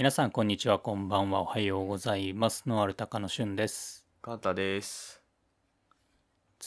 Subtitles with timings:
[0.00, 2.62] 皆さん、こんにちは、こんばんは、おはようございます。
[2.66, 4.06] ノアルタカのしゅんです。
[4.22, 5.20] カンタです。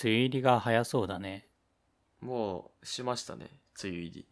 [0.03, 1.47] 梅雨入りが早そうだね。
[2.21, 3.47] もうしましたね、
[3.83, 4.27] 梅雨入り。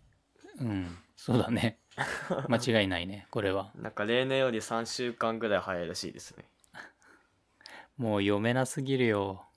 [0.60, 1.80] うん、そうだね。
[2.48, 3.72] 間違いないね、これは。
[3.74, 6.46] なんか例年より3週間ぐらい早いらしいですね。
[7.98, 9.48] もう読めなすぎるよ。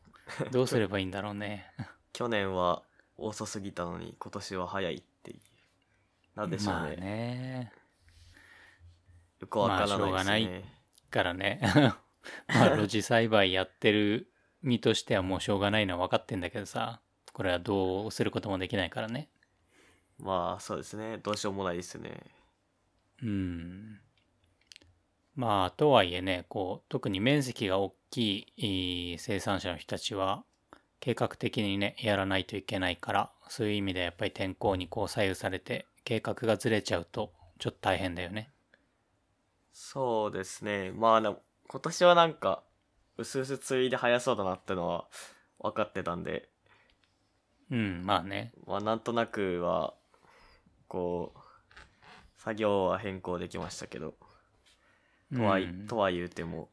[0.52, 1.70] どうすればいいんだろうね。
[2.14, 2.82] 去年は
[3.18, 5.40] 遅すぎたのに今年は早いっていう。
[6.34, 7.83] なんでしょうまあね。
[9.44, 9.46] ね。
[9.46, 10.72] よくわからまあしょうがないないですね。
[11.10, 11.60] からね。
[12.48, 17.00] まあ、 露地栽培やってる身としてはもうしょうがないのは分かってんだけどさ。
[17.32, 19.28] これはどうすることもできないからね。
[20.18, 21.18] まあそうですね。
[21.18, 22.20] どうしようもないですよね。
[23.22, 24.00] うん。
[25.34, 30.44] まあ、とはいえね、こう、特に面積が大きいい生産者の人たちは、
[31.00, 38.52] 計画的にね、やらないといけないから、そういう意味でやっぱり天候にこう左右されて、計画がずれちゃうと、ちょっと大変だよね。
[39.74, 40.92] そうですね。
[40.92, 42.62] まあでも今年はなんか、
[43.18, 45.08] うすうす梅雨入り早そうだなってのは
[45.58, 46.48] 分かってたんで、
[47.72, 48.52] うん、まあね。
[48.66, 49.94] まあなんとなくは、
[50.86, 54.14] こう、作業は変更できましたけど、
[55.34, 56.70] とは,、うんとは言うても、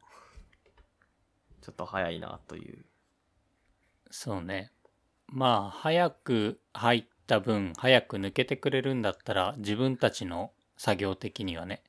[1.60, 2.84] ちょっと早いなという。
[4.12, 4.70] そうね。
[5.26, 11.82] まあ、早く入った分、早く抜けてくれるんだったら、自分たちの作業的にはね、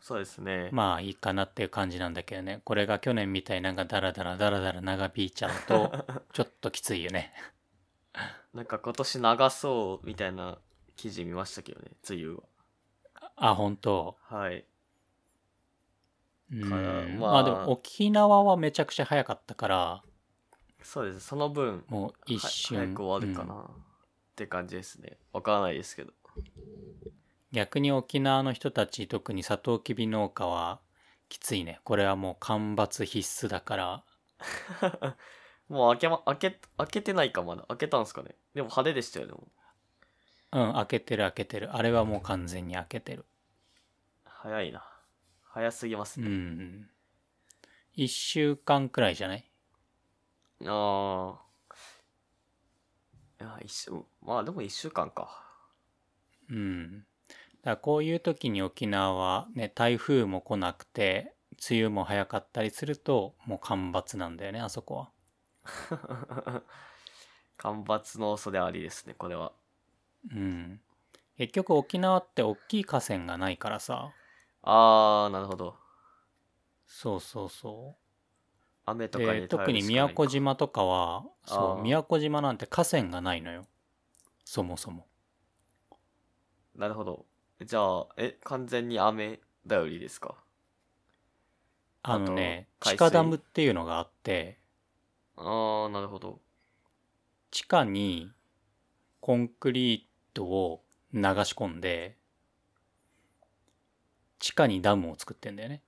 [0.00, 0.68] そうですね。
[0.72, 2.60] まあいいかなっていう感じなんだけどね。
[2.64, 5.92] これが去年みたいなんかダラダラダラダラ長引いちゃうと、
[6.32, 7.32] ちょっときついよね。
[8.54, 10.58] なんか今年長そうみたいな
[10.96, 12.36] 記事見ましたけどね、梅雨
[13.36, 14.16] あ、本当？
[14.28, 14.38] は。
[14.38, 14.64] はい。
[16.52, 16.68] うん。
[16.68, 16.80] まあ、
[17.32, 20.02] まあでも沖縄はめちゃくちゃ早かったから、
[20.86, 21.26] そうです。
[21.26, 22.78] その分、もう一瞬。
[22.78, 23.66] は早く終わるかな、っ
[24.36, 25.18] て感じですね。
[25.32, 26.12] わからないですけど。
[27.56, 30.78] 逆に沖縄の人たち、特にサトウキビ農家は
[31.30, 31.80] きついね。
[31.84, 34.04] これはもう干ばつ必須だから、
[35.68, 37.62] もう開けま、開け、開けてないかまだ。
[37.68, 38.36] 開けたんすかね。
[38.52, 39.32] でも派手でしたよね。
[39.32, 39.50] もう
[40.52, 41.74] うん、開けてる開けてる。
[41.74, 43.24] あれはもう完全に開けてる。
[44.24, 44.86] 早いな。
[45.44, 46.28] 早すぎますうね。
[46.28, 46.90] ん。
[47.94, 49.50] 一週間くらいじゃない？
[50.66, 51.46] ああ。
[53.40, 53.90] いや、一週、
[54.22, 55.42] まあでも一週間か。
[56.48, 57.06] うん。
[57.66, 61.34] だこういう時に沖縄はね、台風も来なくて、
[61.68, 65.10] 梅雨も早かったりすると、もう干ばつなんだよね、あそこは。
[67.58, 69.52] 干ばつの恐れありですね、これは。
[70.30, 70.80] うん。
[71.38, 74.12] 結局沖縄って大きい河川がないからさ。
[74.62, 75.76] あー、なるほど。
[76.86, 78.02] そうそうそう。
[78.84, 83.66] 雨とか特に宮古島とかは、そう、宮古島なんて河川がないのよ。
[84.44, 85.08] そもそも。
[86.76, 87.26] なるほど。
[87.62, 90.42] じゃあ、え、完全に雨頼りですか？
[92.02, 94.58] あのね、地下ダムっていうのがあって、
[95.36, 96.40] あー、なるほど。
[97.50, 98.30] 地下に
[99.20, 102.16] コンクリートを流し込んで
[104.38, 105.82] 地下にダムを作ってんだよね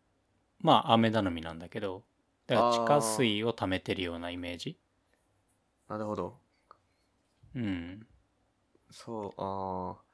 [0.61, 2.05] まあ雨頼みなんだけど
[2.47, 4.79] だから地下水を溜めてるようなイメージ
[5.89, 6.39] なるほど。
[7.55, 8.07] うん
[8.91, 10.08] そう、あー。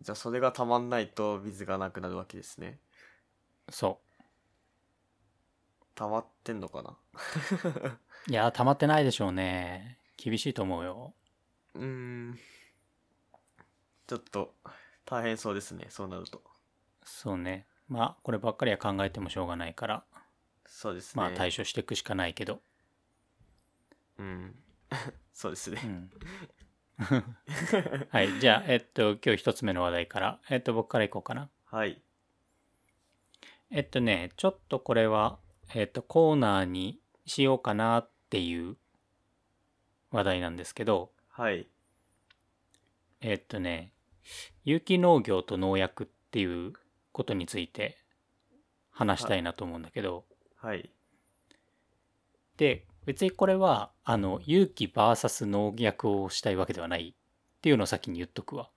[0.00, 2.78] じゃあ、それがたまんないと水がなくなるわけですね。
[3.70, 4.00] そ
[5.94, 6.96] 溜まってんのかな？
[8.28, 11.14] う いや溜まってないでしょうね厳しいと思うよ
[11.74, 12.38] うーん。
[14.06, 14.54] ちょっと、
[15.04, 16.42] 大変そうですね、そうなると。
[17.02, 20.04] そうねまあこればっかりは考えてもしょうがないから
[20.66, 21.22] そうですね。
[21.22, 22.60] まあ対処していくしかないけど
[24.18, 24.54] うん。
[25.32, 25.80] そうですね。
[25.84, 26.10] うん
[28.10, 32.00] はいじゃあえっと今日一つ目の話題からえっと僕からいこうかなはい。
[33.70, 35.38] えっとね、ちょっとこれは、
[35.74, 38.76] えっと、コーナーにしようかなっていう
[40.12, 41.66] 話題なんですけど、はい。
[43.20, 43.90] えっとね、
[44.64, 46.72] 有機農業と農薬っていう
[47.12, 47.98] ことについて
[48.90, 50.24] 話したいなと思うんだけど、
[50.56, 50.90] はい。
[52.56, 58.68] で、別にこれは、あの、有機 VS 農薬をしたいわけではないっていうのを先に言っとくわ。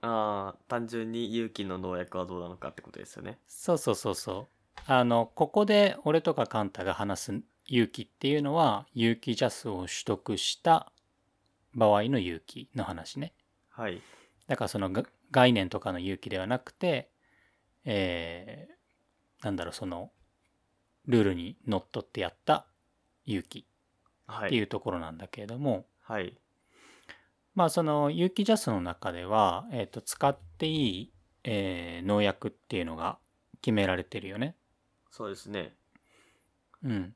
[0.00, 3.38] ああ、単純に有機の農薬はどうなのかってことですよね。
[3.48, 4.80] そうそうそうそう。
[4.86, 10.92] あの、ここで俺とかカンタが話す有機っていうのは、有機ジャスを取得した
[11.74, 13.32] 場合の有機の話ね。
[13.70, 14.00] はい。
[14.46, 17.10] だからそのが概念とかの有機ではなくて、
[17.84, 20.12] えー、なんだろう、その、
[21.06, 22.66] ルールにのっとってやった
[23.24, 24.62] 有機っていはい。
[24.62, 26.38] うところなんだけれども、はい。
[27.54, 31.12] まあその有機ジャスの中では、えー、と使っていい
[31.44, 33.18] えー農薬っていうのが
[33.60, 34.56] 決められてるよね。
[35.10, 35.76] そうですね。
[36.82, 37.14] うん。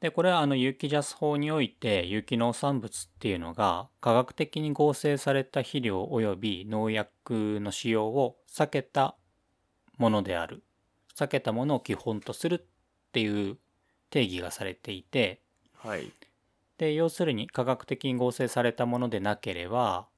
[0.00, 9.16] で、これはあの有機ジャス法において有機農産物っていうのが科学的に合成された肥料及び農薬の使用を避けた
[9.98, 10.64] ものである。
[11.14, 13.58] 避けたものを基本とするっていう
[14.10, 15.42] 定義がされていて、
[15.84, 16.12] はい。
[16.78, 20.08] で、要するに科学的に合成されたものでなければ、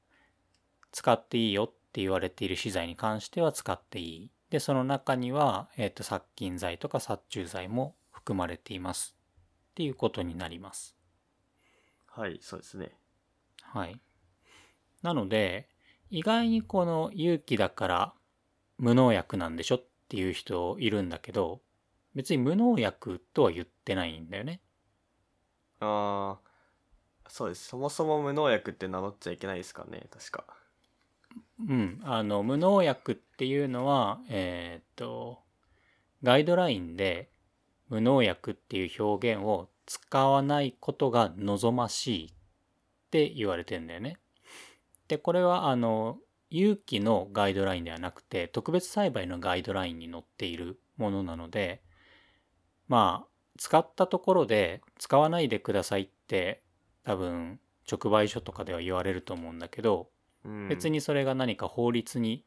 [0.93, 4.31] 使っていいよって言われている資材に関しては使っていい。
[4.51, 9.17] で、その中には、えっ、と、殺菌剤とか殺虫剤も含まれています。
[9.73, 10.97] っていうことになります。
[12.07, 12.93] はい、そうですね。
[13.61, 14.01] はい。
[15.03, 15.69] なので、
[16.11, 18.15] 意外にこの有機だから
[18.79, 21.61] 無農薬なんでしょっていう人いるんだけど、
[22.15, 24.61] 別に無農薬とは言ってないんだよね。
[25.81, 26.39] あ
[27.25, 27.69] あ、そうです。
[27.69, 30.45] そもそも無農薬って名乗っちゃいけないですからね、確か。
[31.59, 35.41] うん、あの無農薬っていうのはえーっと
[36.23, 37.31] ガイドラインで
[37.89, 42.33] 無農薬っていう表現を使わないことが望ましいっ
[43.11, 44.17] て言われてんだよね。
[45.09, 46.19] でこれはあの
[46.51, 51.81] 有機のガイドラインではなくて特別栽培のガイドラインに載っているものなので
[52.89, 56.63] まあ使ったところで使わないでくださいって
[57.05, 57.61] 多分
[57.91, 60.09] 直売所とかでは言われると思うんだけど
[60.45, 60.69] うん。
[60.69, 60.89] 別。
[60.89, 62.45] にそれが何か法律に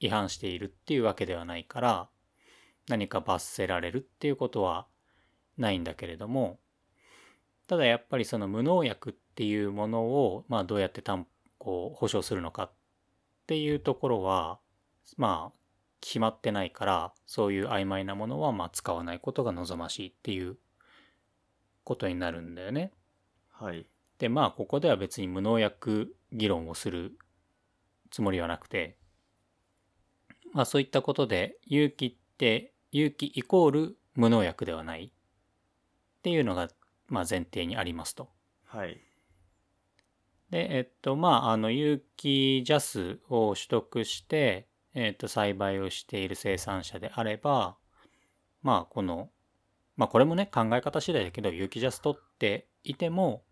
[0.00, 2.08] 違反しているっていうわけではないから
[2.88, 4.86] 何か罰せられるっていうことは
[5.56, 6.58] ないんだけれども
[7.66, 11.26] ただやっぱりその無農薬っていうものをまあどうやって担
[11.58, 12.72] 保保証するのかっ
[13.46, 14.58] ていうところは
[15.16, 15.63] まあ
[16.04, 20.58] 決まってないからそういう曖昧なものはまあ使わないことが望ましいっていう
[21.82, 22.92] ことになるんだよね。
[23.50, 23.86] はい。
[24.18, 27.16] でまあここでは別に無農薬議論をする
[28.10, 28.98] つもりはなくて
[30.52, 35.10] まあそういったことで有機って有機イコール無農薬ではないっ
[36.22, 36.68] ていうのが
[37.08, 38.28] まあ前提にありますと。
[38.66, 39.00] はい。
[40.50, 47.76] でえっとまああの有機ジャスを取得して、えっと、栽培をしている生産者であれば
[48.62, 49.30] まあこの
[49.96, 53.42] まあこれもね考え方次第だけど有機ジャス取っていても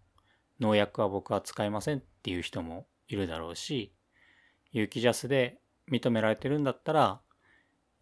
[0.60, 3.92] 農薬は僕は使いませんっていう人もいるだろうし
[4.70, 5.58] 有機ジャスで
[5.90, 7.20] 認められてるんだったら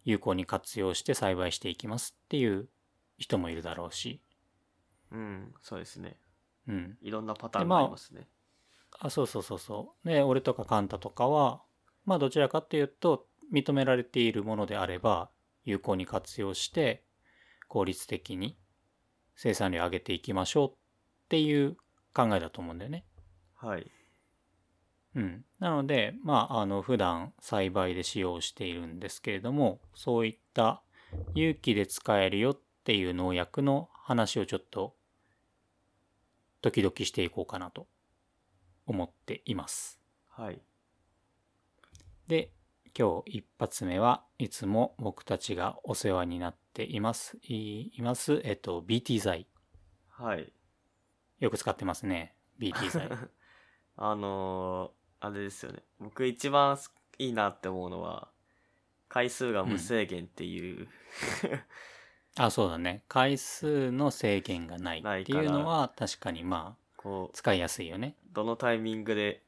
[0.03, 2.67] 有効に活用して栽培していきますっていう
[3.17, 4.21] 人もいるだろうし、
[5.11, 6.17] うん、そうですね。
[6.67, 8.27] うん、いろんなパターンがありますね。
[8.99, 11.61] あそうそうそうそうで俺とかカンタとかは
[12.05, 15.29] まあどちらかっていうと認められているものであれば
[15.65, 17.03] 有効に活用して
[17.67, 18.57] 効率的に
[19.35, 20.73] 生産量を上げていきましょうっ
[21.29, 21.77] ていう
[22.13, 23.05] 考えだと思うんだよね。
[23.55, 23.91] はい。
[25.15, 30.81] うん、なのでまああの普段栽培で使用しているんですけれどもそういった
[31.33, 34.95] 有機で使えるよっていう農薬の話をちょっと
[36.61, 37.87] 時々していこうかなと
[38.85, 39.99] 思っています。
[40.29, 40.61] はい。
[42.27, 42.51] で
[42.97, 47.37] 今日一発目はいつも僕たちがお世話になっています。
[47.43, 49.47] いいますえっと BT 剤
[50.09, 50.51] はい。
[51.39, 52.35] よく使ってますね。
[52.59, 53.09] BT 剤
[53.97, 55.83] あのー、あれですよね。
[55.99, 58.29] 僕一番すいいなって思うのは、
[59.09, 60.87] 回数が無制限っていう、
[62.37, 63.03] あそうだね。
[63.07, 68.15] 回数の制限がないっていうのは確かにまあこう、使いやすいよね。
[68.31, 69.43] どのタイミングで、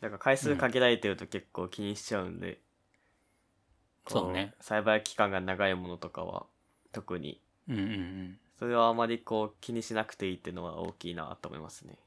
[0.00, 2.60] なんか回数限られてると結構気にしちゃうんで、
[4.04, 4.54] こそうね。
[4.60, 6.46] 栽培期間が長いものとかは、
[6.92, 8.38] 特に、うんうんうん。
[8.58, 11.98] それはあまりこう気にしなくていいっていうのは大きいなと思いますね。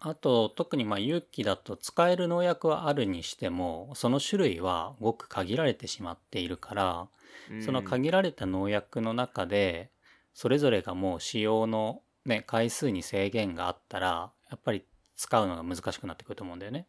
[0.00, 7.08] あと特にまあ有機だと使える農薬はあるにしてもその種類はごく限られてしまっているから
[7.50, 7.62] うん。
[7.62, 9.90] その限られた農薬の中で
[10.34, 14.84] それぞれがもう使用の、ね、回数に制限があったらやっぱり
[15.16, 16.86] 使うのが難しくなってくると思うんだよね。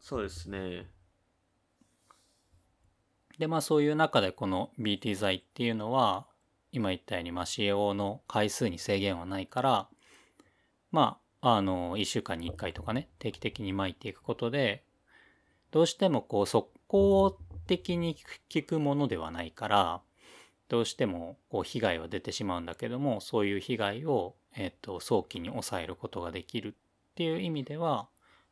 [0.00, 0.88] そうですね。
[3.38, 6.26] でまあそういう中でこの BT 剤っていうのは
[6.72, 9.88] 今言ったようにまあ使用の回数に制限はないから
[10.90, 14.84] まああの1週間に1回とかね定期的に撒いていくことで
[15.70, 18.16] どうしてもこう速攻的に
[18.52, 20.00] 効くものではないから
[20.68, 26.74] どうしてもこう被害は出てしまうんだけどもそういう被害を、えっと早期に抑えることができる
[27.16, 28.10] っていう意味では、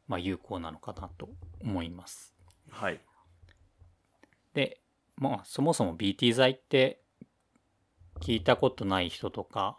[0.08, 1.28] まあ、有効なのかなと
[1.60, 2.34] 思います。
[2.70, 2.98] はい。
[4.54, 4.80] で、
[5.16, 7.02] まあ、そもそも BT 剤って
[8.20, 9.76] 聞いたことない人とか、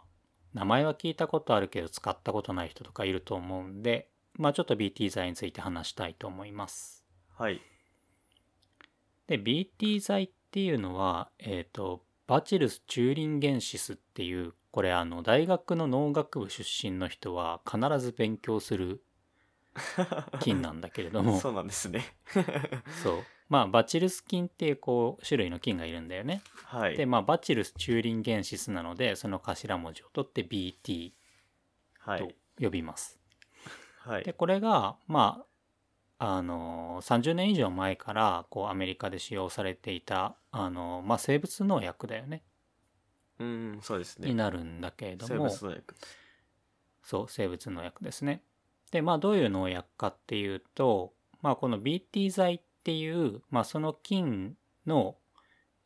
[0.54, 7.04] 名前は聞いたことあるけど使ったことない人とかいると思うんで、まあちょっと BT 剤について話したいと思います。
[7.36, 7.60] はい。
[9.26, 19.02] で BT 剤っていうのはえっ、とバチルス・チューリンゲンシスっていうこれあの大学の農学部出身の人は必ず勉強する
[20.40, 22.16] 菌なんだけれどもそうなんですね。
[23.02, 26.42] そうまあバチルス菌っていうこう種類の菌がいるんだよね。
[26.64, 26.96] はい。
[26.96, 32.36] でまあバチルス・チューリンゲンシスなのでその頭文字を取って BT とはい。
[32.58, 33.20] 呼びます。
[33.98, 34.32] はいで。
[34.32, 35.46] これがまあ
[36.18, 42.42] あの30年以上前からこうアメリカで使用されていたあの、まあ、生物農薬だよね
[43.38, 44.34] うん、そうですにね。
[44.34, 45.94] なるんだけれど生も物農薬。
[47.02, 48.42] そう生物農薬ですね。
[48.90, 54.56] でまあどういう農薬かっていうと、まあ、この BT 剤っていう、まあ、その菌
[54.86, 55.16] の、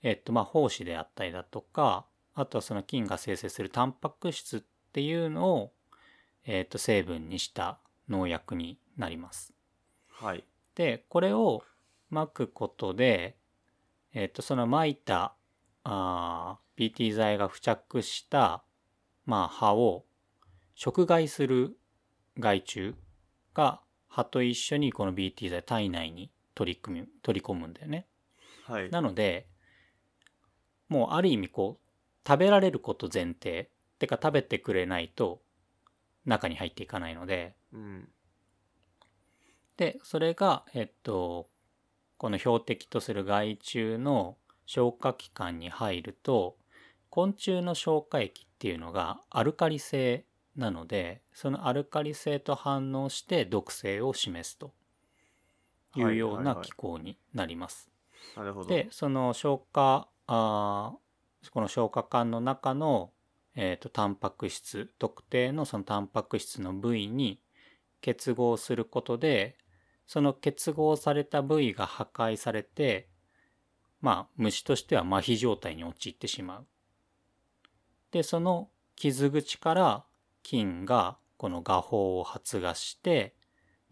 [0.02, 4.60] えっとまあ、胞子であったりだとかあとはその菌が生成するタンパク質っ
[4.92, 5.72] ていうのを、
[6.44, 9.52] えっと成分にした農薬になります。
[10.20, 10.44] はい。
[10.74, 11.62] でこれを
[12.12, 13.36] 撒くことで、
[14.12, 15.34] えっとその撒いた
[15.82, 18.62] あー BT 剤が付着した、
[19.26, 20.04] まあ、葉を
[20.74, 21.76] 食害する
[22.38, 22.94] 害虫
[23.54, 28.06] が葉と一緒にこの BT 剤体内に取り組み取り込むんだよね。
[28.66, 28.90] はい。
[28.90, 29.46] なので
[30.88, 35.40] もうある意味こう食べられること前提てか食べてくれないと
[36.26, 38.08] 中に入っていかないのでうん。
[39.80, 41.49] でそれがえっと
[42.18, 46.58] この標的とする害虫の消化器官に入ると
[47.08, 54.75] 昆虫の消化液っていうのがアルカリ性なのでそのアルカリ性と反応して毒性を示すと
[55.96, 57.90] いうような機構になります。
[58.37, 58.68] なるほど。
[58.68, 63.12] でその消化あーこの消化管の中の、
[63.54, 67.40] えー、とタンパク質特定のそのタンパク質の部位に
[68.02, 69.56] 結合することで
[70.10, 73.08] その結合された部位が破壊されて
[74.00, 76.66] まあ虫としては麻痺状態に陥ってしまう。
[78.10, 80.04] でその傷口から
[80.42, 83.36] 菌がこの画法を発芽して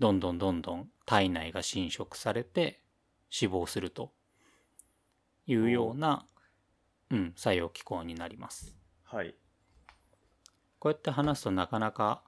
[0.00, 2.80] どんどんどんどん体内が侵食されて
[3.30, 4.12] 死亡すると
[5.46, 6.26] いうような、
[7.10, 8.76] うん、作用機構になります。
[9.04, 9.37] はい。
[10.80, 12.25] こうやって話すとなかなか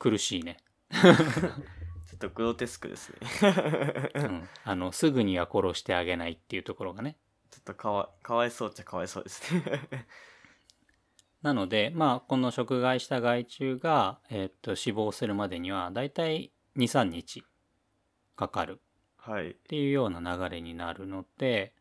[0.00, 0.56] 苦しいね。
[2.18, 4.10] ちょっとグロテスクですね。
[4.14, 7.18] うん、あのすぐには殺してあげないっていうところがね。
[7.50, 9.62] ちょっとかわかわいそうっちゃかわいそうですね。
[11.42, 17.44] なのでまあこの食害した害虫が、えーっと死亡するまでにはだいたい23日
[18.34, 18.80] かかる
[19.18, 19.50] はい。
[19.50, 21.74] っていうような流れになるので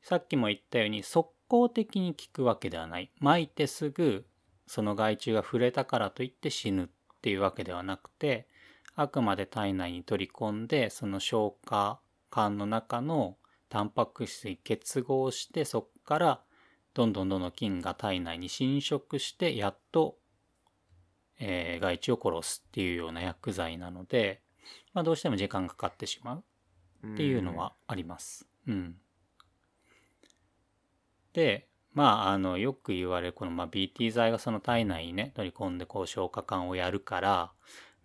[0.00, 4.26] さっきも言ったように速攻的に効くわけではない撒いてすぐ
[4.66, 6.88] その害虫が触れたからといって死ぬっ
[7.20, 8.46] ていうわけではなくて
[9.00, 12.00] あくまで体内に取り込んでその消化
[12.30, 13.36] 管の中の
[13.68, 16.40] タンパク質に結合してそこから
[16.94, 20.16] どんどんどんどん菌が体内に侵食してやっと、
[21.38, 24.42] えー害虫を殺すっていうような薬剤なので、
[24.92, 28.48] まあ、どうしても時間がかかってしまうっていうのはあります。
[28.66, 28.96] うん。
[31.34, 37.52] で、まあ、あの、よく言われる、この、まあ、BT 剤がその体内にね、取り込んで、こう、消化管をやるから、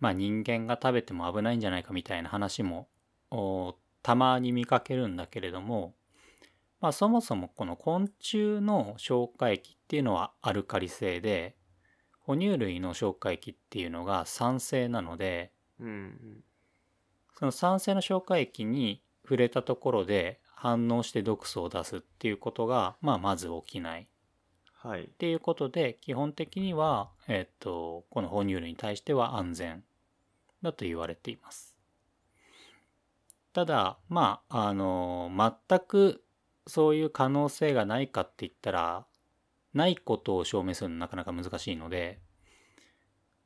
[0.04, 2.88] まあ、人間が食べても危ないんじゃないかみたいな話も、
[3.30, 5.94] おたまに見かけるんだけれども、
[6.82, 11.56] まあ、そもそもこの昆虫の消化液っていうのはアルカリ性で、
[12.20, 16.44] 哺乳類の消化液っていうのが酸性なので、うんうん。
[17.38, 24.02] その酸性の消化液に触れたところで反応して毒素を出すっていうことが、まあ、まず起きない。
[24.02, 24.06] っ
[24.74, 25.08] はい。
[25.16, 29.82] ていうことで、基本的には、えっと、この哺乳類に対しては安全
[30.64, 31.76] だと言われています。
[33.52, 35.30] ただ、まあ、あの、
[35.68, 36.24] 全く
[36.66, 39.06] そういう可能性がないかって言ったら、
[39.72, 42.20] ないことを証明するのはなかなか難しいので、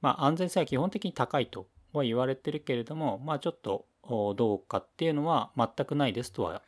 [0.01, 6.63] まあ、安全性は基本的に高いとは言われてるけれども、まあ、ちょっとおどうかっていうのは全くないですとは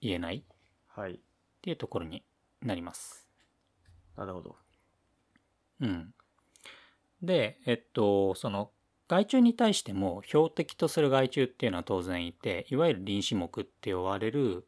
[0.00, 0.42] 言えないっ
[0.88, 1.20] はい。
[1.60, 2.22] ていうところに
[2.62, 3.26] なります。
[4.16, 4.56] なるほど。
[5.80, 6.14] うん。
[7.20, 8.70] で、えっと、その
[9.06, 14.66] 害虫に対しても標的とする害虫っていうのは当然いて、いわゆる臨死目って呼ばれる、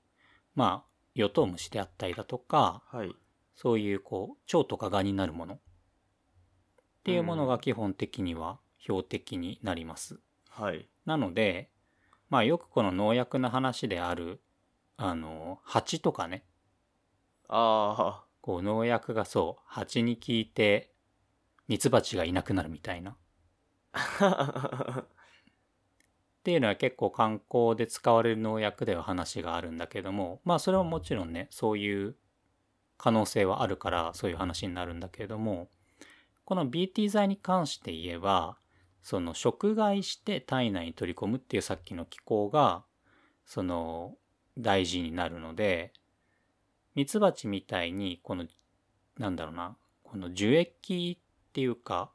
[0.55, 3.15] まあ、ヨトウムシであったりだとか、はい。
[3.55, 5.59] そういうこう、蝶とか蛾になるものっ
[7.05, 10.21] ていうものが基本的には標的になります。
[10.51, 10.89] はい。
[11.07, 11.71] なので、
[12.29, 14.41] まあよくこの農薬の話である、
[14.97, 16.45] あの、蜂とかね、
[17.49, 20.93] あこう農薬がそう、蜂に効いて、
[21.69, 23.17] 蜜蜂がいなくなるみたいな。
[23.97, 25.17] っ。
[26.47, 32.15] ていうのは結構観光で使われる農薬では話があるんだけどもまあそれはもちろんねそういう
[32.99, 35.69] 可能性はあるからそういう話になるんだけれども
[36.45, 38.59] この BT 剤に関して言えば
[39.03, 42.85] その食害して体内に取り込むっていうさっきの機構が
[43.45, 44.15] その
[44.57, 45.93] 大事になるので
[46.95, 48.47] ミツバチみたいにこの
[49.19, 52.13] なんだろうなこの樹液っていうか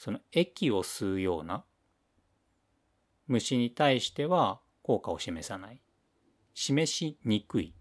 [0.00, 1.62] その液を吸うような
[3.26, 5.82] 虫に対しては効果を示さない。
[6.54, 7.74] 示しにくい。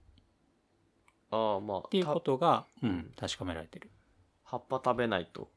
[1.32, 3.90] ああまあっていうたことが、うん、確かめられてる。
[4.44, 5.50] 葉っぱ食べないと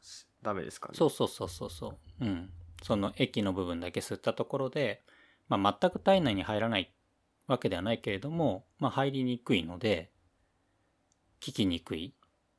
[0.00, 0.94] しダメですかね。
[0.96, 1.88] そうそうそうそうそ
[2.20, 2.24] う。
[2.24, 2.50] うん。
[2.84, 5.02] その液の部分だけ吸ったところで、
[5.48, 6.94] まあ、全く体内に入らない
[7.48, 10.12] わけではないけれども、まあ、入りにくいので
[11.44, 12.14] 効きにくい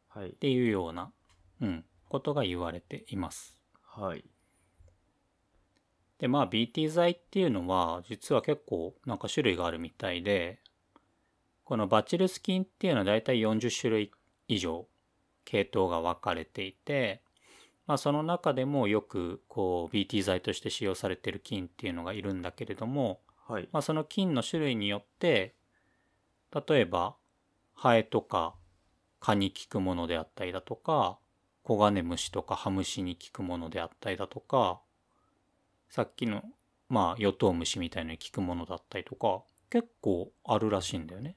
[0.10, 0.32] はい。
[0.32, 1.14] っていうような、
[1.62, 1.86] うん、
[2.16, 3.58] ことが言われています。
[3.84, 4.24] はい
[6.18, 10.60] でまあ BT 剤っていうのは実は結構なんか種類があるみたいで
[11.66, 14.12] このバチルス菌っていうのはだいたい40種類
[14.48, 14.88] 以上
[15.44, 17.22] 系統が分かれていて、
[17.86, 25.54] まあ、その中でもよくこう BT 剤として使用されている菌っていうのがいるんだけれども、はいまあ、その菌の種類によって
[26.68, 27.16] 例えば
[27.74, 28.56] ハエとか
[29.20, 31.20] 蚊に効くものであったりだとか
[31.66, 34.80] コガネムシとかハムシに効くものであったりだとか
[35.90, 36.44] さっきの
[36.90, 39.42] まあヨトウムシみたいに効くものだったりとか
[39.72, 41.36] 結構あるらしいんだよね。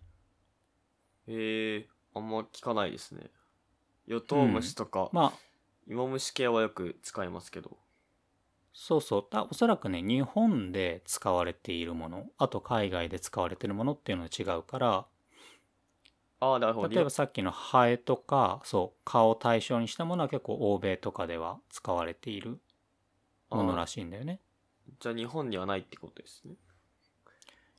[1.27, 3.31] えー、あんま聞かないですね。
[4.07, 5.39] ヨトウムシとか、まあ
[5.89, 7.79] 芋虫系はよく使いますけど。
[8.75, 9.27] そうそう。
[9.31, 15.07] だおそらくね日本で使われているものあと海外で使われているものっていうのは違うから
[16.41, 22.59] ああなるほど例えばさっきのハエとかそう蚊を対象にしたものは結構欧米とかでは使われている
[23.51, 24.41] ものらしいんだよね。
[25.01, 26.55] じゃあ日本にはないってことですね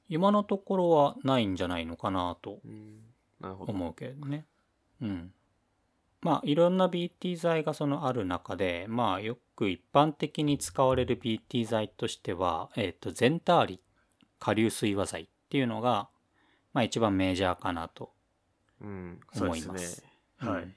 [0.09, 2.59] 今のところはないんじゃないのかなと
[3.41, 4.45] 思うけれどね。
[5.01, 5.33] うん。
[6.21, 13.81] まあいろんな BT 剤がそのある中でまあよく一般的に使われる BT 剤としては、えっとゼンターリ
[14.39, 16.09] 下流水和剤っていうのが、
[16.73, 18.11] まあ、一番メジャーかなと
[18.81, 19.69] うんそうですね。
[19.69, 20.03] 思います
[20.37, 20.75] はい、うん。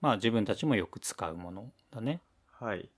[0.00, 2.20] まあ自分たちもよく使うものだね。
[2.50, 2.88] はい。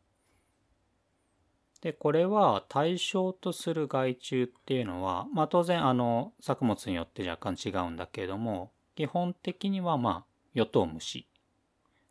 [1.81, 11.27] でこれは対象とする害虫っていうのは、まあ、当然あの作物によって若干違うんだけれども基本的にはまあヨトウムシ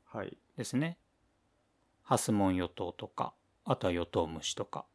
[0.06, 0.38] はい。
[0.58, 0.98] ですね。
[2.04, 3.34] ハスモンヨトウとか
[3.66, 4.86] あとはヨトウムシとか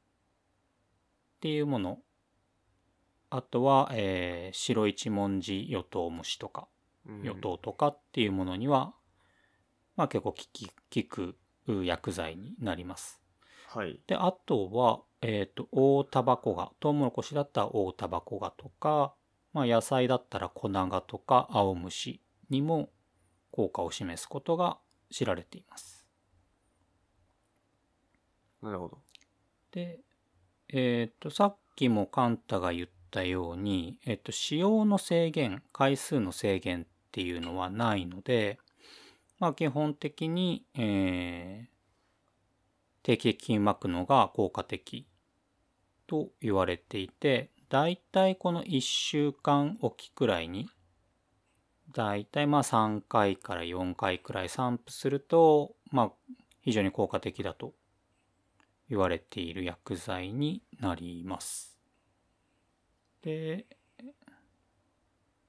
[1.38, 1.98] っていうもの
[3.30, 6.68] あとは、えー白一文字ヨトウムシとか
[7.06, 8.94] うんヨトウとかっていうものには、
[9.96, 10.68] まあ結構効き
[11.08, 11.34] 効
[11.66, 13.20] く薬剤になります。
[13.68, 16.72] はいで、あとは、えっ、と、大タバコガ。
[16.80, 19.14] トウモロコシだったら大タバコガとか、
[19.52, 22.90] まあ野菜だったらコナガとか青虫にも
[23.50, 24.78] 効果を示すことが
[25.10, 26.06] 知られています。
[28.62, 28.98] なるほど
[29.70, 30.00] で、
[30.68, 38.58] えっ、と、さっきもカンタが言ったように、えっ、と、使用の制限、回数の制限っていうのはないので、
[39.38, 41.78] まあ基本的に、えー
[43.08, 45.06] 定期的に巻くのが効果的
[46.06, 50.68] と言われていて、だいたいこの1週間おきくらいに、
[51.94, 56.12] だいたいまあ3回から4回くらい散布すると、まあ
[56.60, 57.72] 非常に効果的だと
[58.90, 61.77] 言われている薬剤になります。
[63.22, 63.66] で、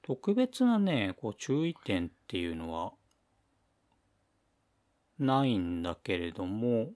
[0.02, 2.94] 特別なね、こう注意点っていうのは
[5.20, 6.92] ないんだけれども、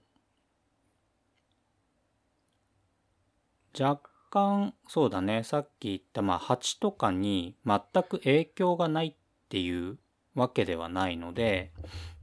[3.78, 9.14] 若干、そうだね、さっき言った、まあ、蜂とかに全く影響がないっ
[9.48, 9.98] ていう
[10.34, 11.72] わけではないので、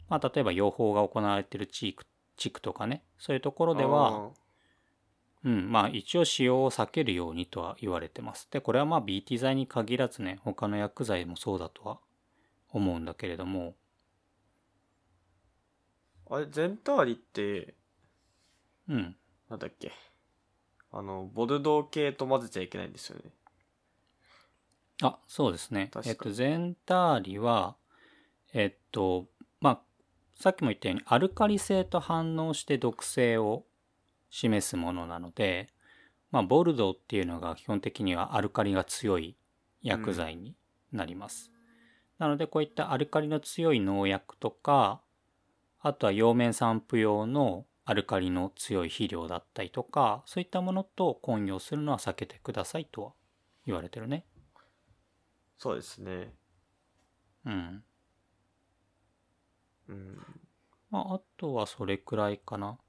[0.10, 4.32] まあ、例えば養蜂が行われている地区地区とかね、そういうところでは、
[5.44, 8.48] うん、まあ一応使用を避けるようにとは言われてます。
[8.52, 12.00] で、これはまあ BT 剤に限らずね、他の薬剤もそうだとは
[12.70, 13.76] 思うんだけれども、
[16.30, 17.76] あれゼンターリって
[18.88, 19.16] うん。
[19.50, 19.92] なんだっけ？
[20.92, 23.32] あのボルドー系と混ぜちゃいけないんですよね
[25.02, 25.90] あ、そうですね。
[25.92, 27.76] 確かえっと、ゼンターリは、
[28.54, 29.28] えっと、
[29.60, 29.82] まあ、
[30.36, 33.66] さっきも言ったように、アルカリ性と反応して毒性を
[34.32, 35.68] 示すものなので、
[36.32, 39.38] まあ、ボルドーっていうのが基本的にはアルカリが強い
[39.84, 40.56] 薬剤に
[40.92, 41.52] なります。
[42.18, 45.02] なので、こういったアルカリの強い農薬とか、
[45.80, 53.14] あとは葉面散布用のアルカリの強い肥料だったりとかそういったものと混用するのは避けてくださいとは
[53.66, 54.26] 言われてるね
[55.58, 56.34] そうですね。
[57.46, 57.84] うん
[59.90, 60.18] うん。
[60.90, 62.80] まああとはそれくらいかな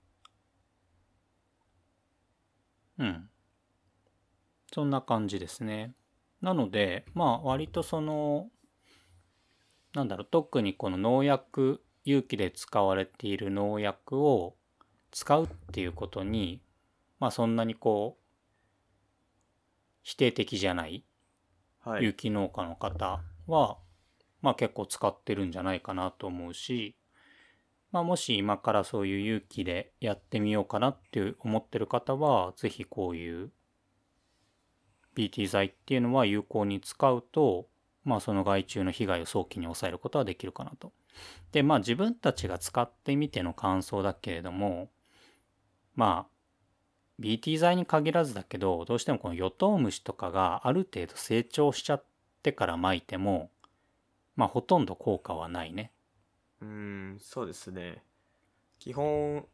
[2.99, 3.29] うん
[4.73, 5.93] そんな感じですね
[6.41, 8.49] なのでまあ割とその
[9.95, 14.57] なんだろう特にこの農薬有機で使われている農薬を
[15.11, 16.63] 使うっていうことに
[17.21, 18.23] まあそんなにこう
[20.03, 21.05] 否定的じゃない
[21.85, 22.05] はい。
[22.05, 23.79] 有機農家の方は、
[24.41, 26.97] まあ結構使ってるんじゃないかなと思うし、
[27.93, 33.51] まあもし今からそういう有機でやってみようかなって思ってる方は、ぜひこういう
[35.15, 37.69] BT 剤っていうのは有効に使うと、
[38.05, 40.93] まあその害虫の被害を早期に抑えることはできるかなと。
[41.53, 44.91] で、まあ自分たちが使ってみての感想だけれども、
[45.95, 46.33] まあ
[47.21, 52.05] BT 剤に限らずだけどどうしてもこのヨトウムシとかがある程度成長しちゃっ
[52.43, 53.51] てから撒いても
[54.35, 55.93] まあほとんど効果はないね。
[56.63, 58.05] うん、そうですね。
[58.79, 59.47] 基本、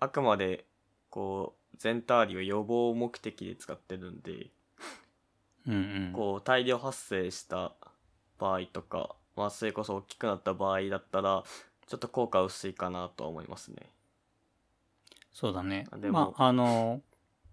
[0.00, 0.66] あくまで、
[1.10, 4.50] こう、全ターリを予防目的で使ってるんで、
[5.66, 5.76] うんう
[6.10, 6.12] ん。
[6.12, 7.74] こう、大量発生した
[8.38, 11.44] 場合とか、まあ、それこそ大きくなった場合だったら、
[11.86, 13.90] ちょっと効果薄いかなとは思いますね。
[15.32, 15.86] そうだね。
[15.98, 17.02] でもまああの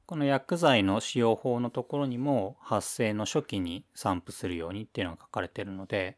[0.06, 6.17] この薬剤の使用法のところにも発生の初期に散布するようにっていうのが書かれてるので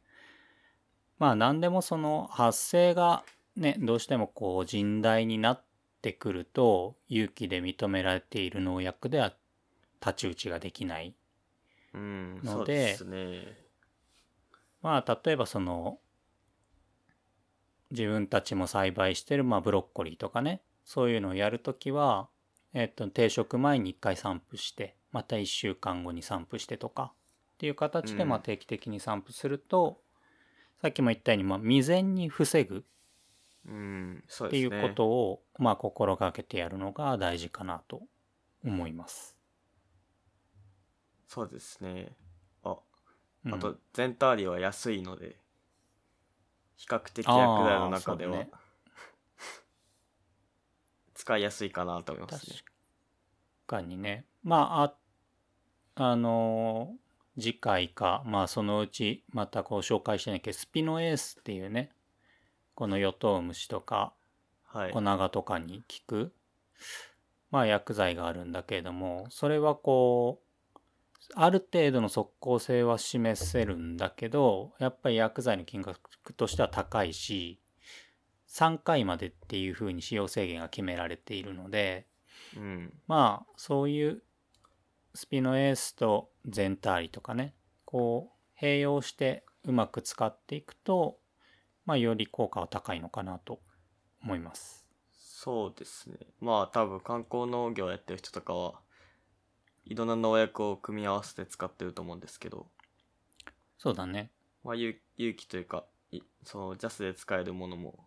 [1.20, 3.24] まあ何でもその発生が
[3.56, 5.64] ねどうしてもこう甚大になっ
[6.02, 9.34] てくると有機で認められている農薬では
[10.00, 11.16] 太刀打ちができない
[11.94, 13.66] うん、のでそうですね。
[14.82, 15.98] まあ例えばその
[17.92, 22.28] 自分たちも栽培してるまあブロッコリーとかねそういうのをやるときは、
[22.74, 27.14] えっと定食前に1回散布してまた1週間後に散布してとか
[27.56, 30.02] っていう形でうんまあ定期的に散布すると、
[30.86, 32.86] さっきも言ったようにまあ未然に防ぐ
[33.68, 34.66] うん、ってい。
[34.66, 38.04] うことをまあ心がけてやるのが大事かなと
[38.64, 39.36] 思います。
[41.28, 42.16] そうですね。
[42.64, 42.78] あ、
[43.46, 45.40] うんあと、全ターリは安いので、
[46.76, 48.52] 比較的薬剤の中では、ね
[51.16, 52.58] 使いやすいかなと思いますね。
[52.60, 52.72] 確
[53.66, 54.28] かにね。
[54.44, 54.96] まあ、あ、
[55.96, 57.05] あのー
[57.40, 61.92] 次回か、まあそのうちまたこう紹介してないけど、スピノエースっていうね、
[62.74, 64.14] このヨトウムシとか、
[64.66, 64.92] はい。
[64.92, 66.34] コナガとかに効く、
[67.52, 70.46] まあ薬剤があるんだけれども、それはこう、
[71.34, 77.60] ある程度の即効性は示せるんだけど、やっぱり薬剤の金額としては高いし、
[78.48, 82.08] 3回までっていう風に使用制限が決められているので、
[82.56, 82.94] うん。
[83.08, 84.22] まあそういう
[85.16, 91.18] スピノエースとゼンターリとかねこう併用してうまく使っていくと
[91.86, 93.62] まあより効果は高いのかなと
[94.24, 94.86] 思います。
[95.46, 96.18] そうですね。
[96.40, 98.82] まあ多分観光農業やってる人とかは、
[99.86, 102.68] いろんな農薬を組み合わせて使ってると思うんですけど、
[103.78, 104.32] そうだね。
[104.64, 108.06] まあ有有機というか、いそのジャスで使えるものも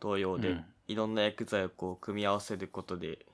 [0.00, 3.24] 同様で、うんいろんな薬剤をこう組み合わせることで、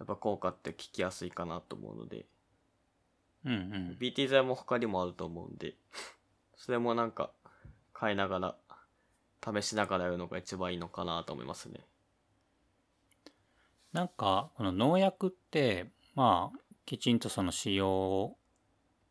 [0.00, 2.26] やっぱ効果って効きやすいかなと思うので、
[3.44, 3.96] うんうん。
[4.00, 5.74] BT 剤も他にもあると思うんで、
[6.56, 7.30] それもなんか
[7.92, 8.56] 買いながら、
[9.60, 11.86] 試しながらやるのが一番いいのかなと思いますね。
[13.92, 18.36] なんかこの農薬ってまあきちんとその使用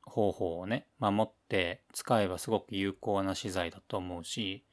[0.04, 4.64] 方法をね守って使えばすごく有効な資材だと思うし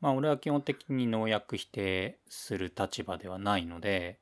[0.00, 4.20] まあ俺は基本的に農薬否定する立場ではないので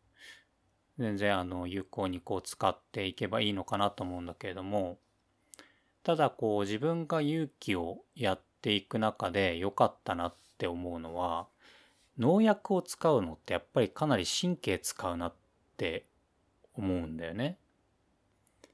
[0.99, 4.99] 全然あの有効にこう使っていけばいいのかなと思うんだけれども
[6.03, 11.47] ただこう自分が勇気をやっていく中で良かったなって思うのは
[12.19, 15.35] 農薬を使うのってやっぱりかなり神経使うなっ
[15.77, 16.05] て
[16.75, 17.59] 思うんだよね。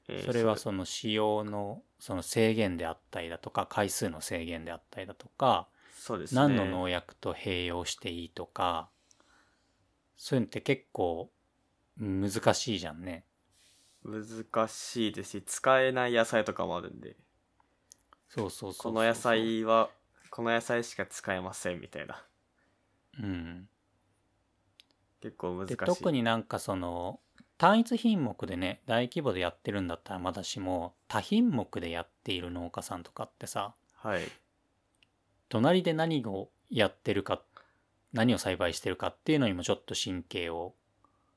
[0.07, 5.67] えーそれはその使用のその制限であったりだとか回数の制限であったりだとか。
[6.33, 8.89] 何の農薬と併用していいとか
[10.17, 11.29] そういうのって結構
[12.01, 13.25] 難しいじゃんね。
[14.03, 17.15] 難しいですし、使えない野菜とかもあるんで、
[18.27, 19.89] そうそうそうこの野菜は、
[20.31, 22.25] この野菜しか使えませんみたいな。
[23.19, 23.69] うん。
[25.21, 25.77] 結構難しい。
[25.77, 27.19] で特になんかその
[27.59, 34.21] 単一品目でね大規模でやってるんだったらまだしも多品目でやっている農家さんとかってさはい。
[35.47, 37.43] 隣で何をやってるかっ
[38.13, 40.73] 何を栽培してるかっていうのにもちょっと神経を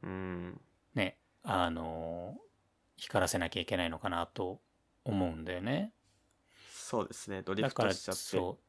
[0.05, 0.61] うん。
[0.95, 2.37] ね、あの、
[2.97, 4.61] 光らせなきゃいけないのかなと
[5.05, 5.93] 思うんだよね。
[6.73, 7.43] そうですね。
[7.43, 8.21] ドリフだからトしちゃって。
[8.21, 8.65] そう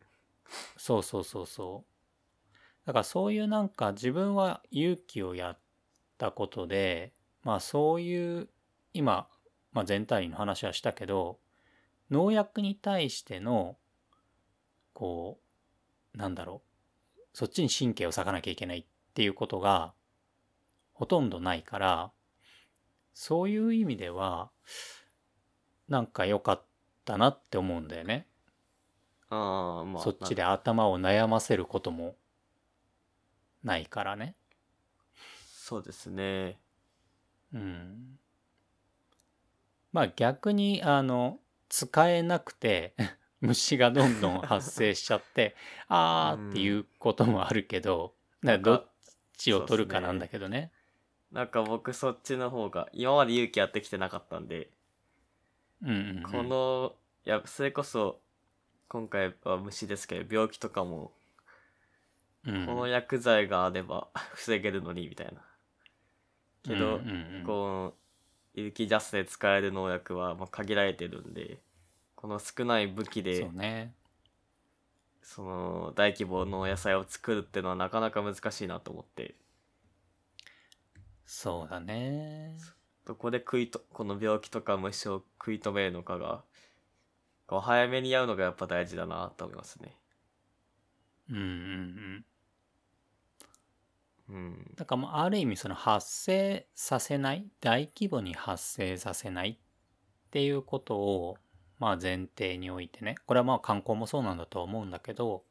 [0.78, 5.60] そうそうそうそうだからそういうなんか自分は勇気をやっ
[6.18, 8.50] たことでまあそういう
[8.94, 9.28] 今、
[9.74, 11.40] まあ、全体の話はしたけど
[12.12, 13.78] 農薬に対しての
[14.94, 15.40] こ
[16.14, 16.62] うなんだろ
[17.18, 19.94] うそっちに神経を割かなきゃいけないっていうことが
[20.96, 22.12] ほとんどないから
[23.14, 24.50] そういう意味では
[25.88, 26.62] なんか良かっ
[27.06, 28.28] たなって思うんだよね。
[29.30, 30.04] ああ、まあ。
[30.04, 32.16] そっちでな頭を悩ませることも
[33.64, 34.36] ないからね。
[35.54, 36.58] そうですね。
[37.54, 38.20] うん。
[39.92, 42.96] まあ逆に、あの、使えなくて、
[43.42, 45.56] 虫がどんどん発生しちゃって、
[45.88, 48.92] あーっていうこともあるけど、どっ
[49.38, 50.72] ちを取るかなんだけどね。
[51.36, 54.70] なんか僕そっちの方が、今まで勇気やってきてなかったんで、
[55.84, 56.24] うんうん、うん。
[56.24, 56.94] この、
[57.26, 58.22] いや、それこそ、
[58.88, 61.12] 今回は虫ですけど、病気とかも、
[62.48, 65.42] うん、この薬剤があれば 防げるのに、みたいな。
[66.64, 67.94] けど、うんうんうんこ
[68.56, 71.60] う、有機ジャスで使える農薬はまあ限られてるんで、
[72.16, 73.94] この少ない武器でそう、ね。
[75.22, 79.36] その大規模の野菜を作るっていうのはなかなか難しいなと思って、
[81.26, 82.58] そうだね。
[83.06, 86.44] どこで食いと、この病気とか虫を食い止めるのかが、
[87.48, 89.98] こう早めにやるのがやっぱ大事だなと思いますね。
[91.30, 91.46] うんうん
[94.30, 94.36] うん。
[94.36, 94.72] うん。
[94.76, 99.58] だからもうある意味その発生させない大規模に発生させないっ
[100.32, 101.38] ていうことを
[101.80, 105.44] まあ前提においてねこれはまあ観光もそうなんだとは思うんだけど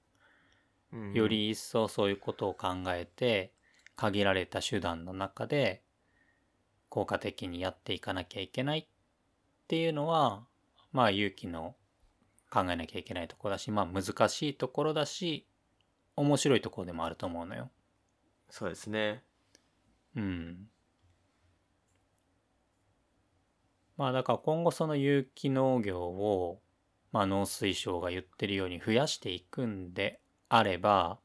[0.92, 3.52] うんよ、り一層そういうことを考えて
[3.96, 5.82] 限られた手段の中で
[6.88, 8.86] 効果的にやっていかなきゃいけないっ
[9.68, 10.44] ていうのは
[10.92, 11.74] まあ勇気の
[12.50, 15.46] 考えなきゃいけないところだしまあ難しいところだし
[16.16, 17.70] 面白いところでもあると思うのよ。
[18.48, 19.22] そうですね。
[20.16, 20.68] うん。
[23.96, 26.60] まあだから今後その有機農業を、
[27.12, 31.18] まあ農水省が言ってるように増やしていくんであれば、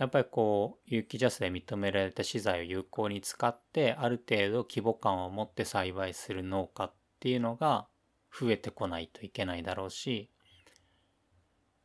[0.00, 7.86] やっぱりこう有機ジャスで認められた資材を有効に使ってある程度規模感を持って栽培する農家っていうのが
[8.32, 10.30] 増えてこないといけないだろうし、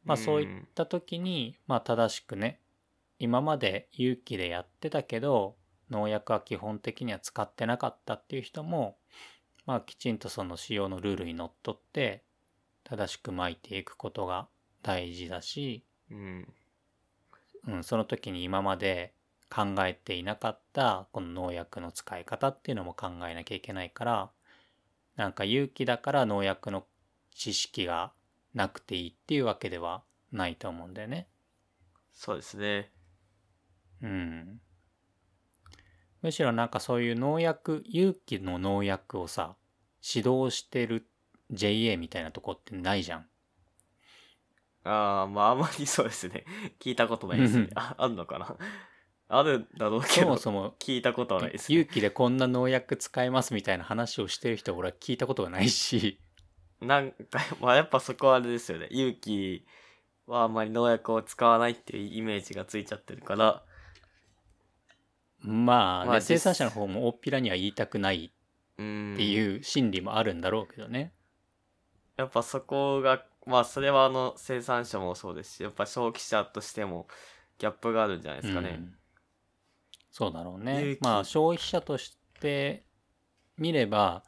[0.06, 2.62] まあそういった時に、まあ正しくね、
[3.20, 5.58] 今まで有機でやってたけど
[5.92, 8.96] 農薬は基本的には使ってなかったっていう人も
[9.66, 12.24] まあきちんとその使用のルールにのっとって
[12.86, 14.48] 正しく撒いていくことが
[14.84, 16.48] 大事だし、うん。
[17.68, 19.14] うん、その時に今まで
[19.50, 24.32] 考えていなかったこの農薬の使い方っていうのも考えなきゃいけないから
[25.16, 26.86] なんか有機だから農薬の
[27.34, 28.12] 知識が
[28.54, 31.28] なくていいっていうわけではないと思うんだよね。
[32.14, 32.92] そうですね。
[34.02, 34.62] うん。
[36.22, 39.56] むしろなんかそういう農薬、有機の農薬をさ、
[40.02, 41.08] 指導してる
[41.52, 43.28] JA みたいなとこってないじゃん。
[44.86, 46.46] ああ、まああんまりそうですね。
[46.80, 47.70] 聞いたことないですね。
[47.76, 48.56] あ、あるのかな？
[49.28, 51.78] あるんだろうけど、そもそも、聞いたことはないです、ね。
[51.80, 56.20] 有機でこんな農薬使えますみたいな話をしてる人は俺は聞いたことがないし、
[56.80, 58.88] なんか、まあやっぱそこはあれですよね。
[58.92, 59.66] 勇気
[60.28, 63.64] はあんまり農薬を使わないっていうイメージがついちゃってるから、
[65.40, 68.32] まあね、まあ生産者の方も大っぴらには言いたくない
[68.78, 69.14] うん。
[69.14, 71.14] っていう心理もあるんだろうけどね。
[72.18, 77.08] やっぱそこが、まあそれはあの生産者もそうですし、やっぱ消費者としても
[77.58, 78.76] ギャップがあるんじゃないですかね。
[78.80, 78.96] うん
[80.16, 82.86] そうだろうねまあ消費者として
[83.58, 84.24] 見れば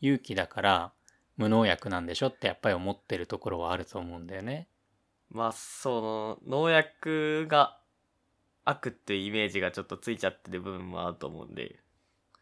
[0.00, 0.92] 勇気だから
[1.36, 4.66] 無農薬なんでしょってやっぱり思ってるところはあると思うんだよね。
[5.28, 7.78] まあその農薬が
[8.64, 11.80] 悪っていうイメージがちょっとついちゃってる部分もあると思うんで、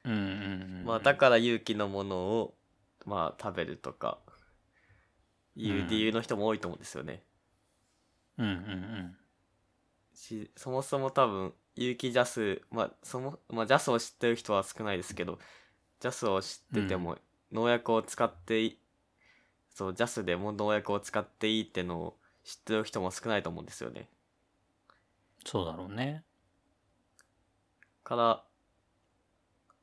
[0.04, 0.84] うんうんうんうん。
[0.87, 2.54] まあだから勇気のものを
[3.06, 4.18] まあ食べるとか
[5.56, 7.22] いう理由の人も多いと思うんですよね。
[8.38, 9.16] うんうんうん。
[10.14, 15.38] しそもそも多分有機ジャスまあそもまあジャスを知ってる人は少ないですけど
[16.00, 17.18] ジャスを知ってても
[17.52, 18.78] 農薬を使ってい、
[19.70, 24.08] そうジャスでも農薬を使っていいってのを知ってる人も少ないと思うんですよね
[25.44, 26.24] そうだろうね。
[28.02, 28.44] から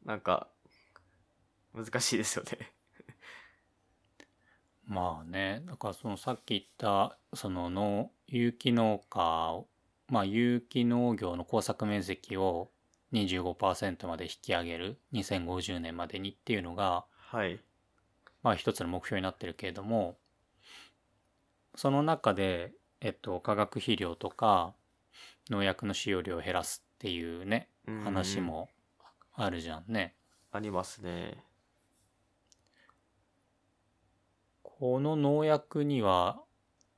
[0.05, 0.47] なんか
[1.73, 2.71] 難しいですよね
[4.91, 9.63] まあね、だからそのさっき言ったその農有機農家
[10.09, 12.69] まあ有機農業の耕作面積を
[13.13, 17.61] 25%まで引き上げる2050年までにっていうのがはい。
[18.43, 20.17] まあ一つの目標になってるけれども
[21.75, 24.73] その中でえっと化学肥料とか
[25.49, 28.03] 農薬の使用量を減らすっていうねうん。
[28.03, 28.67] 話も
[29.35, 30.15] あるじゃんね。
[30.51, 31.41] ありますね
[34.81, 36.41] この農薬には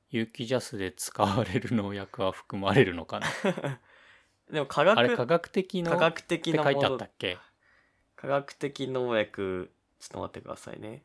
[0.08, 3.26] 有機ジャスで使われる農薬は含まれるのかな？
[4.50, 7.36] でも科学あれ科学的の科っ学的て書いてあったっけ？
[8.16, 9.70] 科学的農薬
[10.00, 11.04] ちょっと待ってくださいね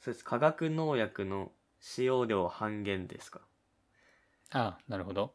[0.00, 3.42] そうです化学農薬の使用量半減ですか？
[4.52, 5.34] ああなるほど。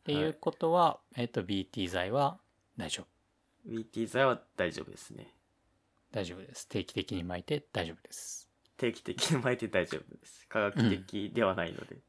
[0.00, 2.40] ってはいいうことは、えっと BT 剤は
[2.78, 3.04] 大丈
[3.66, 3.70] 夫。
[3.70, 5.36] BT 剤は大丈夫ですね
[6.10, 6.66] 大丈夫です。
[6.66, 8.48] 定期的に巻いて大丈夫です。
[8.82, 12.00] 定期的に巻いて大丈夫です科学的ではないので、だか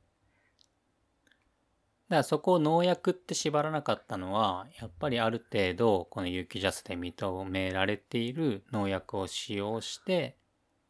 [2.10, 10.36] らそこを農薬って縛らなかったのはやっぱりある程度この有機ジャスで認められている農薬を使用して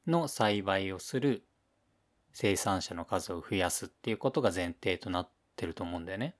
[0.07, 1.43] の栽培をする
[2.31, 6.35] 生産者の数を増やすっていうことが前提となってると思うんだよね。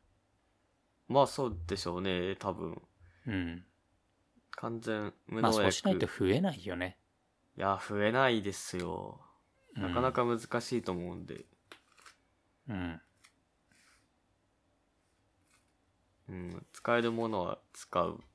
[1.09, 2.81] まあそうでしょうね多分
[3.27, 3.65] うん。
[4.51, 6.97] 完全無まあ農薬、そうしないと増えないよね。
[7.57, 9.19] いや増えないですよ
[9.75, 11.45] なかなか難しいと思うんで
[12.69, 13.01] うん。
[16.29, 18.25] うん、使えるものは使うっ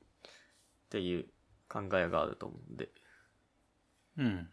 [0.89, 1.25] ていう
[1.67, 2.89] 考えがあると思うんで
[4.17, 4.49] うん。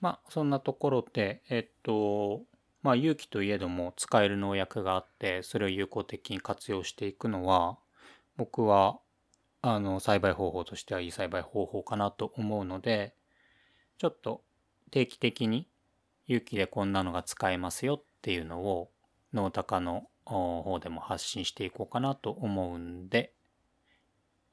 [0.00, 2.42] まあそんなところでえっと
[2.82, 7.78] まあ有機といえども使える農薬があってそれを有効的に活用していくのは
[8.36, 8.98] 僕は
[9.62, 13.14] あの栽培方法としてはいい栽培方法かなと思うので
[13.98, 14.42] ちょっと
[14.90, 15.68] 定期的に
[16.26, 18.90] 有機でこんなのが使えますよっていうのを
[19.32, 23.32] 農高のお方でも発信していこうかなと思うんで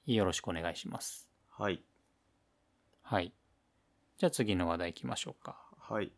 [0.05, 1.29] よろしくお願いします。
[1.49, 1.83] はい
[3.03, 3.31] はい。
[4.17, 5.57] じゃあ次の話題行きましょうか。
[5.77, 6.11] はい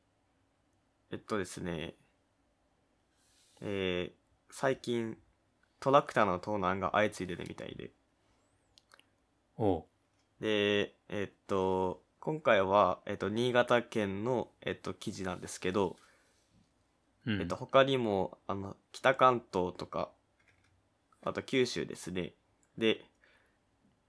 [1.11, 1.95] えっとですね
[3.61, 4.13] えー、
[4.49, 5.17] 最近
[5.79, 7.91] トラクターの盗難が相次いでるみたいで
[9.57, 9.83] おう。
[10.39, 15.95] でえっと今回は、えっと、新潟県の、えっと、記事なんですけど、
[17.25, 17.41] うん。
[17.41, 20.09] えっと、他にもあの北関東とか
[21.21, 22.33] あと九州ですね
[22.77, 23.01] で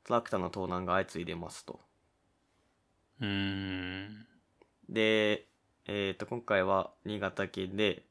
[0.05, 1.81] トラクターの盗難が相次いでますと
[3.20, 4.27] うーん。
[4.88, 5.46] で、
[5.87, 8.03] えっ、と、今回は新潟県で、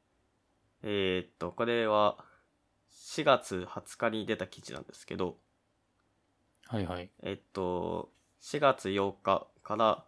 [0.82, 2.24] えっ、と、これは
[2.92, 5.36] 4月20日に出た記事なんですけど、
[6.66, 7.10] はいはい。
[7.22, 8.10] えっ、と、
[8.40, 10.04] 4月8日から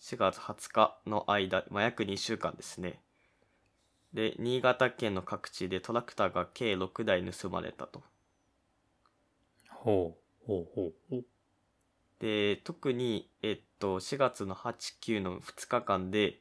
[0.00, 3.00] 4月20日の間、まあ、約2週間ですね。
[4.12, 8.02] で、新潟県の各地でトラクターが計6台盗まれたと。
[9.68, 10.46] ほう。
[10.46, 11.24] ほうほうほう。
[12.20, 16.40] で、特に、えっと、4月の8、9の2日間で、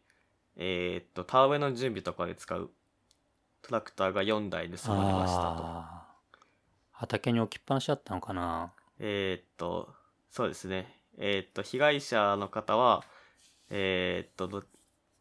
[0.55, 2.69] えっと、田植えの準備とかで使う
[3.61, 5.73] トラクターが4台盗まれましたと。
[6.91, 9.89] 畑に置きっぱなしだったのかなえっと、
[10.29, 11.02] そうですね。
[11.17, 13.03] えっと、被害者の方は、
[13.69, 14.63] えっとど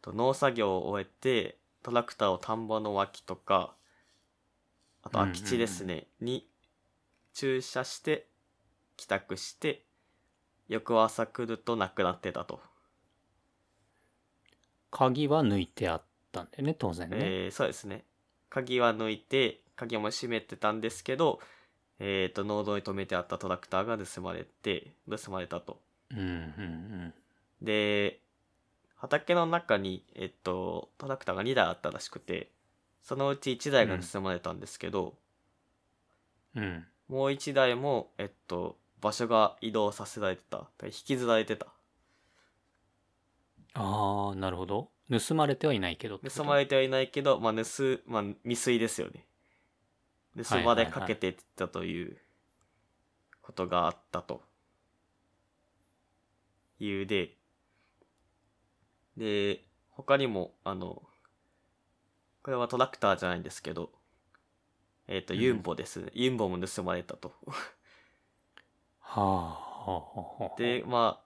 [0.00, 3.74] と、農作業を終えて、トラクターを田んぼの脇とか、
[5.02, 6.48] あとうんうんうん空き地ですね、に
[7.34, 8.26] 駐車して、
[8.96, 9.84] 帰宅して、
[10.68, 12.60] 翌朝来ると亡くなってたと。
[14.90, 17.16] 鍵は抜いてあったんだよね、当然ね。
[17.18, 18.04] えーそうですね。
[18.50, 21.40] 鍵は抜いて、鍵も閉めてたんですけど、
[22.04, 25.80] えっ、と、農道に止めてあったトラクターが盗まれて、盗まれたと。
[26.10, 27.14] うんうん
[27.62, 28.18] で、
[28.96, 32.50] 畑の中に、えっと、トラクターが2台あったらしくて、
[33.04, 35.14] そのうち1台が盗まれたんですけど、
[36.56, 36.62] うん。
[36.64, 36.86] うん。
[37.08, 40.66] もう1台も、えっと、場所が移動させられてた。
[40.84, 41.68] 引きずられてた。
[43.74, 44.90] ああ、なるほど。
[45.08, 47.62] 盗まれてはいないけど盗まれてはいないけど、まあ、盗、
[48.06, 49.24] まあ、未遂ですよね。
[50.36, 52.16] 盗まれかけてたという
[53.42, 54.42] ことがあったと。
[56.78, 57.36] いうで、
[59.16, 61.02] で、他にも、あの、
[62.42, 63.92] これはトラクターじゃないんですけど、
[65.06, 66.10] えっ、と、うんユンボですね。
[66.14, 67.34] ユンボも盗まれたと。
[69.00, 69.52] はあ、は
[69.86, 70.02] あ、は
[70.40, 70.58] あ、はあ。
[70.58, 71.22] で、ま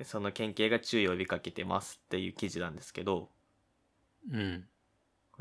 [0.00, 3.28] あ、その県警が注意を呼びかけてますっていう記事なんですけど、
[4.30, 4.66] うん。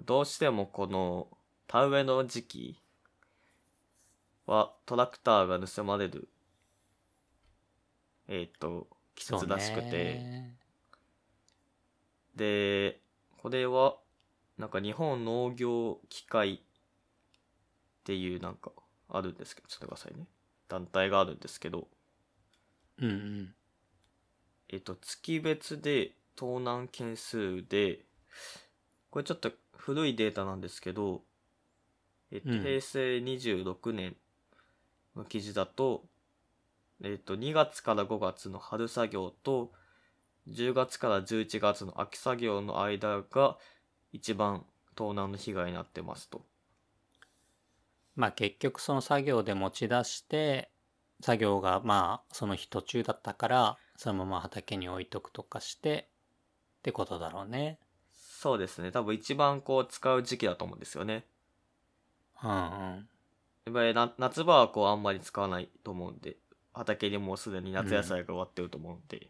[0.05, 1.27] どうしてもこの
[1.67, 2.82] 田植えの時期
[4.45, 6.29] はトラクターが盗まれる。
[8.27, 10.55] えっ、と季節らしくて、ね。
[12.35, 12.99] で
[13.37, 13.97] これは
[14.57, 16.59] なんか日本農業機械っ
[18.03, 18.71] ていうなんか
[19.09, 20.27] あるんですけどちょっとくださいね。
[20.67, 21.87] 団体があるんですけど。
[22.99, 23.55] うんうん。
[24.69, 27.99] えっと月別で盗難件数で
[29.11, 31.21] これちょっと古いデータなんですけど、
[32.31, 32.61] えっと、うん。
[32.61, 34.15] 平成26年
[35.15, 36.05] の記事だと、
[37.03, 39.71] えっと、2月から5月の春作業と、
[40.47, 43.57] 10月から11月の秋作業の間が
[44.11, 46.41] 一番盗難の被害になってますと。
[48.15, 50.69] まあ結局その作業で持ち出して、
[51.21, 56.09] 作業がまあその日途中だったから、そのまま畑に置いとくとかして、
[56.79, 57.79] ってことだろうね。
[58.13, 58.91] そうですね。
[58.91, 61.25] 多分一番こう使う時期だと思うんですよね。
[62.43, 63.09] うんうん。
[63.65, 66.37] やっぱりな夏場はこうあんまり使わないと思うんで、
[66.73, 69.27] 畑にもうすでに夏野菜が終わってると思うんで、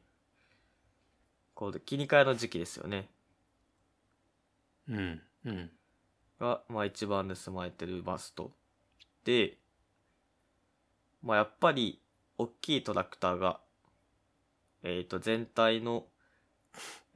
[1.54, 3.10] こう切り替えの時期ですよね。
[4.90, 5.70] うんうん。
[6.40, 8.52] が、まあ一番盗まれてるバスと。
[9.24, 9.58] で、
[11.22, 12.02] まあやっぱり、
[12.38, 13.60] 大きいトラクターが、
[14.84, 16.06] えっ、と、全体の、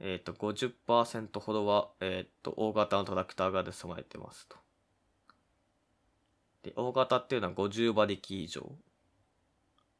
[0.00, 4.56] えっ、と、50%ほどは、えっ、と、大型のトラクターが盗まれてますと。
[6.68, 8.70] で、大型っていうのは50馬力以上。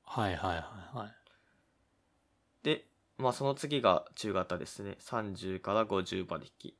[0.04, 0.56] はいはいは
[0.94, 1.14] いはい。
[2.62, 4.96] で、まあその次が中型ですね。
[5.00, 6.74] 30から50馬力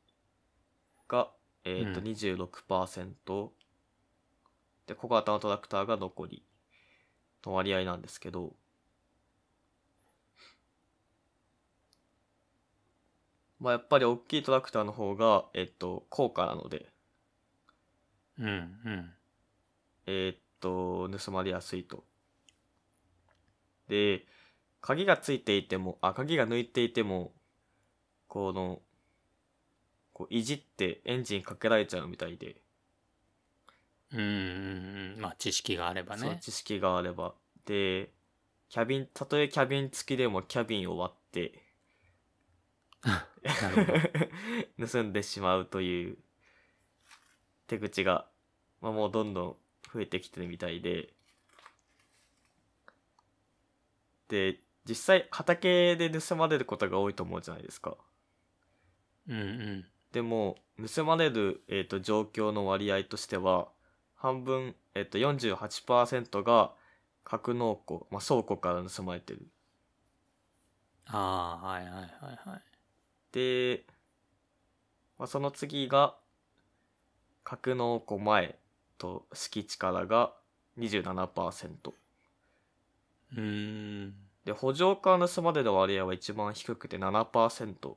[1.09, 1.30] が、
[1.64, 3.53] えっ、と、うん26%。
[4.86, 6.43] で、小型のトラクターが残り
[7.45, 8.55] の割合なんですけど、
[13.61, 16.91] まあやっぱり大きいトラクターの方が、えっ、と、高価なので、
[18.39, 18.51] うんう
[18.91, 19.18] ん。
[20.11, 22.03] えーっと、盗まれやすいと。
[23.89, 24.25] で、
[24.81, 27.35] 鍵がついていても、あ、鍵が抜いていても、
[28.27, 28.81] この、
[30.15, 32.57] こういじってエンジンかけられちゃうみたいで、
[34.13, 34.25] うんうん
[35.17, 35.21] うん。
[35.21, 36.39] まあ知識があればそのね。
[36.41, 37.35] 知識があれば。
[37.67, 38.11] で、
[38.71, 41.63] キャビン、たとえキャビン付きでもキャビンを割って。
[44.91, 46.19] 盗んでしまうという
[47.67, 48.27] 手口が、
[48.81, 49.57] まあ、もうどんどん
[49.93, 51.12] 増えてきてるみたいで、
[54.28, 57.97] で、実際畑で盗まれることが多いと思うじゃないですか。
[59.28, 59.86] うんうん。
[60.12, 60.57] でも、
[60.95, 63.68] 盗まれる、えー、と状況の割合としては、
[64.14, 66.72] 半分、えっ、と、48%が
[67.24, 69.47] 格納庫、まあ、倉庫から盗まれてる。
[71.07, 72.62] ああ、はいはいはいはい。
[73.32, 73.84] で、
[75.18, 76.16] まあ、その次が、
[77.45, 78.59] 格納庫前
[78.99, 80.32] と敷地からが
[80.78, 81.92] 27%。
[83.32, 83.40] うー
[84.07, 84.14] ん。
[84.44, 87.96] で、補助から盗まれる割合は一番低くて7%。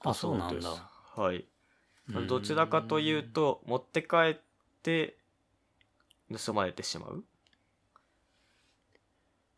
[0.00, 0.90] あ、そうなんですだ。
[1.16, 1.36] はい。
[1.36, 4.40] うんどちらかというと、持って帰っ
[4.82, 5.16] て
[6.30, 7.24] 盗まれてしまう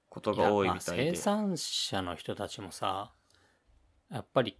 [0.08, 1.04] ことが多いみたいで。
[1.06, 3.12] やまあ生産者の人たちもさ
[4.10, 4.56] やっぱり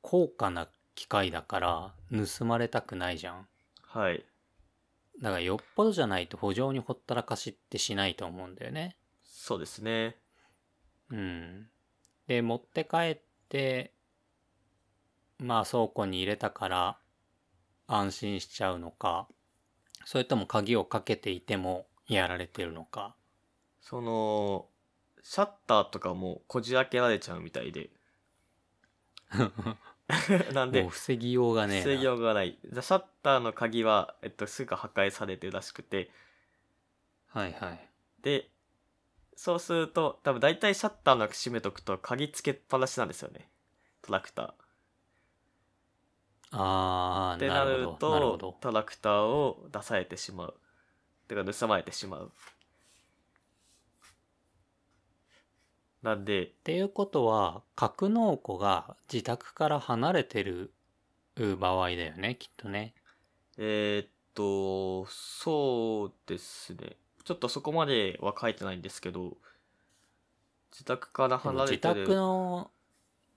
[0.00, 3.46] 高価な機械だから盗まれたくないじゃん
[3.82, 4.24] はい。
[5.22, 10.16] だからよっぽどじゃないと補助にほったらかしってしないと思うんだよねそうですね。
[11.10, 11.68] うん
[12.26, 13.92] で持って帰って
[15.38, 16.98] まあ倉庫に入れたから
[17.86, 19.28] 安心しちゃうのか
[20.06, 23.14] それとも鍵をかけていてもやられてるのか
[23.84, 24.66] その、
[25.22, 27.90] シャッターとかもこじ開けられちゃうみたいで。
[30.52, 32.58] なんでもう、防ぎようがねえな防ぎようがない。
[32.62, 36.10] シャッターの鍵は、えっと、すぐ破壊されてるらしくて。
[37.28, 37.88] はいはい
[38.20, 38.48] で、
[39.36, 43.50] そうすると、多分大体シャッターの閉めとくと鍵つけっぱなしなんですよね。
[44.02, 44.64] トラクター。
[46.56, 50.54] ああってなるなるほどなるほとどトラクターを出されてしまう
[51.26, 52.32] てか盗まれてしまう
[56.04, 60.70] なんでっていうことは格納庫が自宅から離れてる
[61.58, 62.92] 場合だよねきっとね。
[63.56, 66.96] えーっとそうですね。
[67.24, 69.38] ちょっとそこまでは書いてないんですけど
[70.72, 72.02] 自宅から離れ自てる。
[72.02, 72.70] 宅の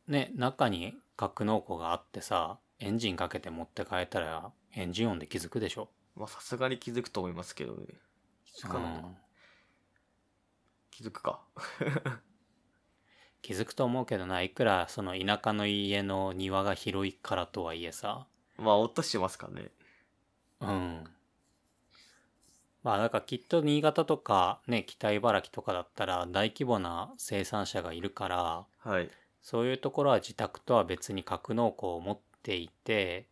[0.09, 5.87] ね中に格納庫があってさエンジンかけて持って帰ったらエンジン音で気づくでしょ、
[6.17, 7.85] まあさすがに気づくと思いますけどね。
[8.45, 9.15] 気づかない、うん。
[10.91, 11.39] 気づくか
[13.47, 14.41] 気づくと思うけどな。
[14.41, 18.27] いくらその田舎の家の庭が広いからとはいえさ。
[18.57, 19.69] まあ音しますかね。
[20.59, 21.03] うん。
[22.83, 29.09] まあだからきっと新潟とかね北茨城とかだったら大規模な生産者がいるからはい。
[29.41, 33.27] そういうところは自宅とは別に格納庫を持っていて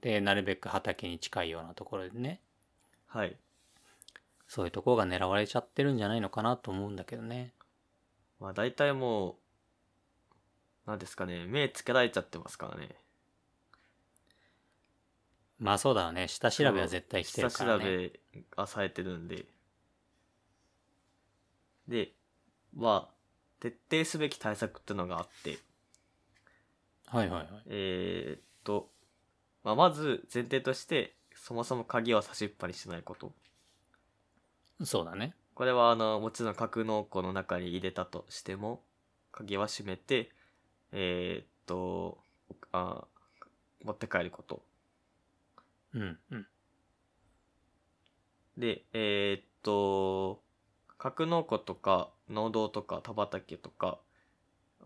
[0.00, 2.40] でなるべく畑に近いようなところでね。
[3.06, 3.36] はい。
[4.48, 7.52] そういうとこが狙われちゃってるんじゃないのかなと思うんだけどね。
[8.40, 9.38] まあ大体も
[10.86, 12.96] う、なんですかね、目つけられちゃってますからね。
[15.58, 16.26] まあそうだよね。
[16.26, 17.84] 下調べは絶対してるからね。
[17.84, 19.44] 下調べがされてるんで。
[21.86, 22.12] で、
[22.74, 23.14] まあ、
[23.60, 25.58] 徹底すべき対策ってのがあって、
[27.06, 27.48] はいはいはい。
[27.66, 28.90] えーっと、
[29.64, 33.32] まあ、まず前提として、そもそも鍵は差しっぱにしないこと。
[34.84, 35.34] そうだね。
[35.60, 38.82] これはあの、もちろん格納庫の中に入れたとしても、
[39.30, 40.30] 鍵は閉めて、
[40.90, 42.16] えーっと、
[42.72, 43.04] あ
[43.84, 44.62] 持って帰ること。
[45.92, 46.46] うんうん。
[48.56, 50.40] で、えーっと、
[50.96, 53.98] 格納庫とか農道とか田畑とか、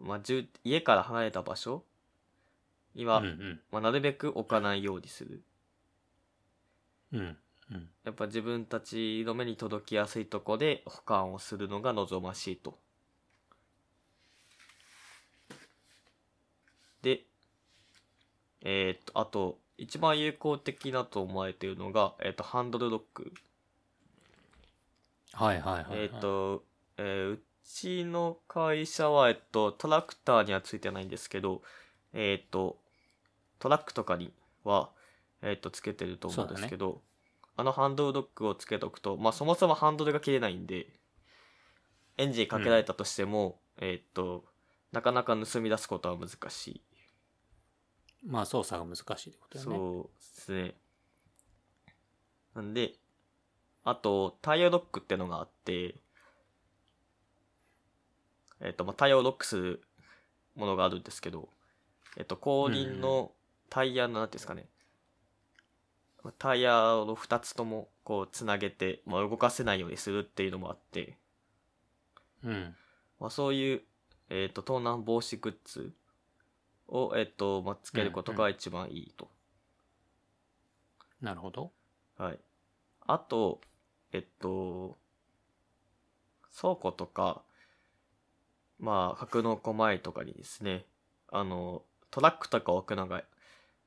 [0.00, 1.84] まあ、住家から離れた場所
[2.96, 3.60] には、うんうん。
[3.70, 5.40] まあ、なるべく置かないようにする。
[7.12, 7.36] うん
[7.70, 7.88] うん。
[8.04, 12.78] やっぱ自分たちの目に届きやすいとこで保管をするのが望ましいと。
[17.02, 17.22] で、
[18.62, 23.32] えーっと、あと、一番有効的だと思われているのが、えーっと、ハンドルロック。
[25.32, 26.00] はいはいはい、はい。
[26.00, 26.64] えっ、と、
[26.96, 31.62] えーうちの会社は、えっと、トラクターにはついてないんですけど、
[32.12, 32.78] えっ、と、
[33.58, 34.32] トラックとかに
[34.64, 34.90] は、
[35.42, 37.00] えっ、と、つけてると思うんですけど、
[37.56, 40.86] あのハンドルロックをつけとくと、まあ、そもそもハンドルが切れないんで、
[42.16, 44.44] エンジンかけられたとしても、えっ、と、
[44.92, 46.82] なかなか盗み出すことは難しい。
[48.26, 49.76] まあ操作が難しいってことだよね。
[49.76, 50.74] そうですね。
[52.54, 52.94] なんで、
[53.84, 55.96] あと、タイヤロックってのがあって、
[58.60, 59.82] えっ、と、まあ、タイヤをロックする
[60.54, 61.48] ものがあるんですけど、
[62.16, 63.32] えっ、と、後輪の
[63.68, 64.73] タイヤの、なんていうんですかね、まあ
[66.32, 71.16] タイヤを2つともこうつなげて、まあ、動かせないようにするっていうのもあって、
[72.42, 72.74] うん。
[73.20, 73.82] まあ、そういう、
[74.30, 75.92] えっ、と、盗難防止グッズ
[76.88, 79.30] を、えっ、と、まあ、つけることが一番いいと。
[81.20, 81.72] なるほど。
[82.18, 82.38] はい。
[83.00, 83.60] あと、
[84.12, 84.98] えっと、
[86.58, 87.42] 倉庫とか、
[88.78, 90.84] まあ、格納庫前とかにですね、
[91.28, 93.22] あの、トラックとか置くのが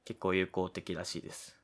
[0.05, 1.56] 結構有効的らしいです。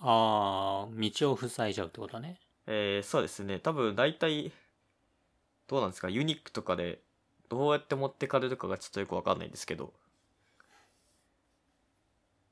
[0.00, 2.38] ああ、道を塞いじゃうってことね。
[2.66, 3.58] えー、そうですね。
[3.58, 4.52] 多分大体、
[5.66, 6.08] どうなんですか？
[6.08, 7.00] ユニックとかで
[7.48, 9.92] どうやって持ってかれるかがちょっとよくわかんないんですけど。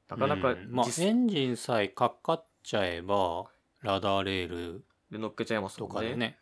[0.08, 3.50] なかなかうんまあ実エンジンさえかかっちゃえば、
[3.82, 5.86] ラダーレールで乗っけちゃいますと。
[5.86, 6.38] かでね、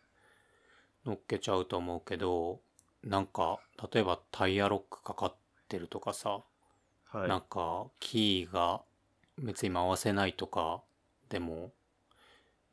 [1.05, 2.61] 乗っけちゃうと思うけど、
[3.03, 3.59] なんか、
[3.93, 5.35] 例えばタイヤロックかかっ
[5.69, 6.43] てるとかさ、
[7.13, 7.29] はい。
[7.29, 8.83] なんか、キーが
[9.39, 10.83] 別に回せないとか、
[11.29, 11.73] でも、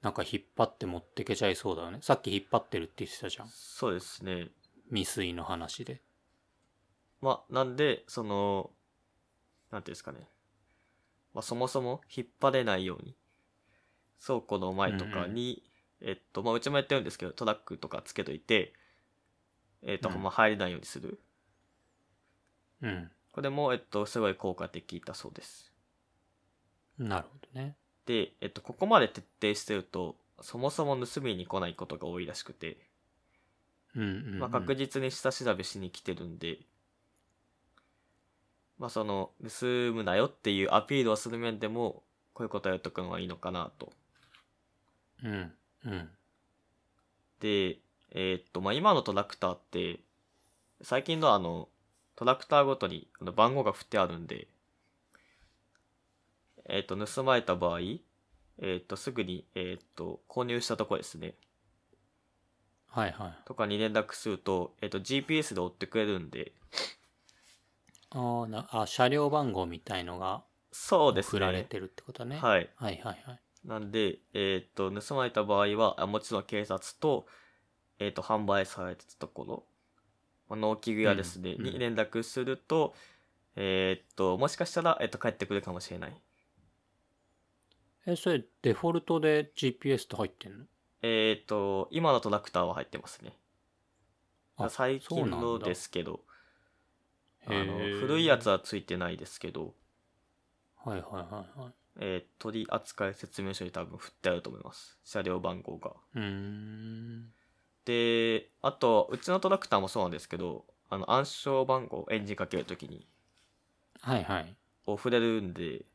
[0.02, 2.00] なんか引っ張って持ってけちゃいそうだよね。
[2.02, 3.48] さっき引っ張ってるって言ってたじゃん。
[3.50, 4.50] そうですね。
[4.90, 6.02] 未遂の話で。
[7.22, 8.72] まあ、なんで、その、
[9.72, 10.28] なんていうんですかね。
[11.34, 13.16] まあ、そもそも引っ張れないように、
[14.26, 15.64] 倉庫の前とかに、
[16.02, 18.74] えっと、まあ、うちもやってるんですけど、トラックとかつけといて、
[19.82, 21.20] えっと、うんまあ、入れないようにする。
[22.82, 23.12] うん。
[23.32, 25.73] これも、えっと、すごい効果的だそうです。
[26.98, 27.76] なるほどね。
[28.06, 32.78] で、えっと、ここまで徹底してると、そもそも盗みに来ないことが多いらしくて、
[33.96, 34.40] うんうん、うん。
[34.40, 36.60] まあ、確実に下調べしに来てるんで、
[38.78, 43.94] まあ、その、盗むなよっていうアピールをする面でも、こういうことをやっとくのはいいのかなと。
[45.24, 45.54] うん。
[45.86, 46.10] うん。
[47.40, 47.78] で、
[48.12, 50.00] えーっと、まあ、今のトラクターって、
[50.82, 51.70] 最近のあの、
[52.16, 54.48] トラクターごとにあの番号が振ってあるんで、
[56.66, 61.36] えーっと、盗まれた場合、えーっと、すぐに、えーっと、購入したとこですね。
[62.88, 63.34] はいはい。
[63.46, 66.54] とかに連絡すると、えーっと、GPS で追ってくれるんで、
[68.12, 71.32] ああ、な、あ、車両番号みたいのがそうですね。
[71.32, 72.38] 送られてるってことね。
[72.38, 72.40] い。
[72.40, 72.70] はい。
[72.76, 73.40] はいはいはい。
[73.66, 77.26] なんで、えーっと、盗まれた場合は、あもちろん警察と、
[78.00, 79.64] えーっと、販売されてたところ、
[80.50, 82.94] まあ、農機具屋ですね、うんうんに連絡すると、
[83.56, 86.22] えーっと、もしかしたら、えーっと、帰ってくるかもしれない。
[88.06, 90.66] え、それデフォルトで GPS って入ってんの？
[91.02, 93.38] えーっと、今のトラクターは入ってますね。
[94.58, 96.22] あ最近のですけど、
[97.46, 99.74] あの古いやつはついてないですけど、
[100.76, 101.74] はいはいはいはい。
[102.00, 104.98] えー取扱説明書に多分振ってあると思います。
[105.04, 105.92] 車両番号が。
[106.16, 107.34] うーん。
[107.86, 113.08] で、あと、うちのトラクターもそうなんですけど、あの、暗証番号、エンジンかけるときに、
[114.02, 114.56] はいはい。
[114.86, 115.86] を触れるんで、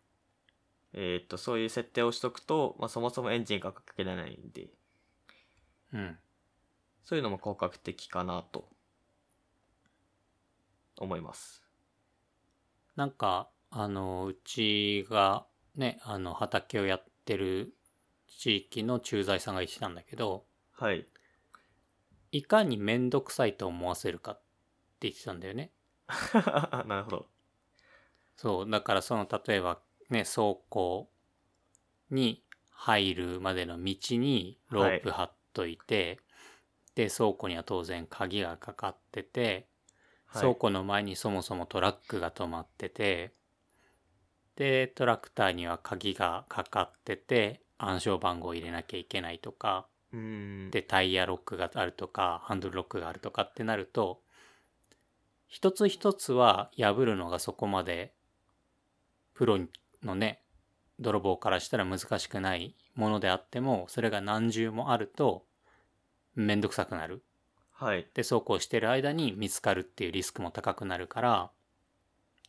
[0.92, 4.68] えっ、と、そういう設定をしとくと、まあ、そもそもエンジンがかけられないんで、
[5.92, 6.18] うん。
[7.04, 8.68] そういうのも効果的かなと
[10.98, 11.62] 思います。
[12.96, 17.74] なんか、あの、うちがね、あの、畑をやってる
[18.26, 21.06] 地域の駐在さんが言ってたんだけど、はい。
[22.32, 24.34] いかにめんどくさいと思わせるかっ
[25.00, 25.70] て言ってたんだよね。
[26.86, 27.26] なるほど。
[28.36, 29.80] そう、だからその、例えば
[30.10, 31.08] ね、倉庫
[32.10, 36.20] に入るまでの道にロープ張っといて、
[36.94, 39.64] で、倉庫には当然鍵がかかってて、はい
[40.34, 43.32] 倉庫の前にそもそもトラックが止まってて、
[44.56, 49.86] で、トラクターには鍵がかかってて、暗証番号を入れなきゃいけないとか。
[50.70, 54.20] で、タイヤロックがあるとか、ハンドルロックがあるとかってなると、
[55.46, 58.12] 一つ一つは破るのがそこまで、
[59.32, 59.58] プロ
[60.02, 60.42] のね、
[61.00, 65.44] 泥棒からしたら難しくないものであっても、それが何重もあると、
[66.34, 67.22] めんどくさくなる。
[67.72, 68.08] はい。
[68.14, 71.50] で、そうこうしてる間に見つかるっていうリスクも高くなるから、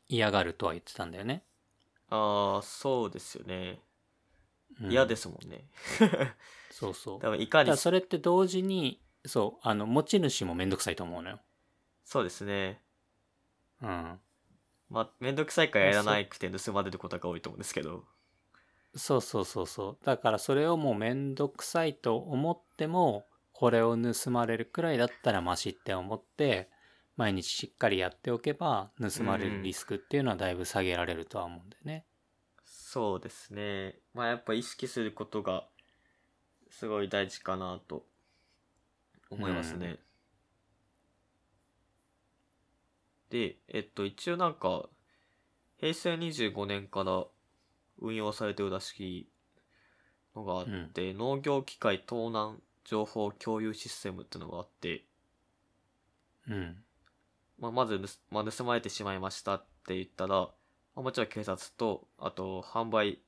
[0.07, 1.43] 嫌がるとは言ってたんだよね。
[2.09, 3.79] ああ、そうですよね。
[4.81, 5.65] うん嫌ですもんね。
[6.71, 7.19] そうそう。
[7.19, 11.39] 多分いかにそれって同時に、そう、あの、持ち主もめんどくさいと思うのよ。
[12.05, 12.81] そうですね。
[13.81, 14.19] うん。
[14.89, 18.05] まあ、めんどくさいからやらなくて盗まれることが多いと思うんですけど。
[18.95, 20.05] そうそうそうそう。
[20.05, 26.69] だからそれをもうめんどくさいと思っても、これを盗まれるくらいだったらマシって思って、
[27.17, 32.05] 毎日しっかりやっておけば、盗まれるリスクっていうのはだいぶ下げられるとは思うんだよね。
[32.65, 33.99] そうですね。
[34.13, 35.67] まあやっぱ意識することが
[36.69, 38.05] すごい大事かなと
[39.29, 39.99] 思いますね。
[43.29, 44.89] で、えっと一応なんか
[45.77, 47.25] 平成25年から
[48.01, 49.29] 運用されてるらしい
[50.35, 55.05] のがあって、農業機械盗難情報共有システムってのがあって、
[56.47, 56.83] うん。
[57.59, 60.51] まあ、まず盗,、まあ、盗まれてしまいましたって言ったら、ま
[60.97, 63.19] あ、もちろん警察と、あと、販売、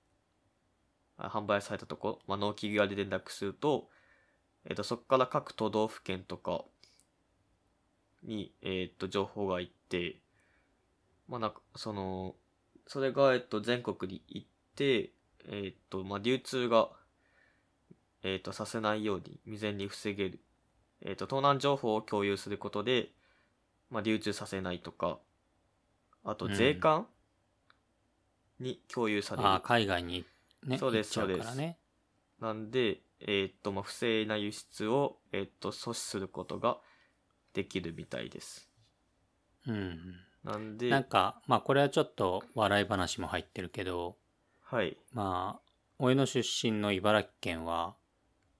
[1.17, 3.89] あ販売されたとこ、まあ、納期際で連絡すると、
[4.65, 6.63] えっ、と、そこから各都道府県とか
[8.23, 9.80] に、えっ、と、情報が行って、
[11.27, 12.35] まあ、なんか、その、
[12.87, 15.11] それが、えっ、と、全国に行って、
[15.47, 16.89] えっ、と、まあ、流通が、
[18.23, 20.39] えっ、と、させないように未然に防げる。
[21.01, 23.09] えっ、と、盗難情報を共有することで、
[23.89, 25.19] まあ、流通させないとか、
[26.23, 27.07] あとうん税関、
[28.59, 29.47] に共有される。
[29.47, 30.25] ああ、海外に
[30.63, 31.77] ね、そうです行っちゃうからね。
[32.39, 36.77] なんで、えーっと、まあ、不正な輸出を、えーっと、阻止することが
[37.53, 38.70] できるみたいです。
[39.67, 40.15] うん。
[40.43, 44.17] なんで、なんか、まあこれはちょっと笑い話も入ってるけど、
[44.61, 44.97] はい。
[45.13, 47.95] まあ、俺の出身の茨城県は、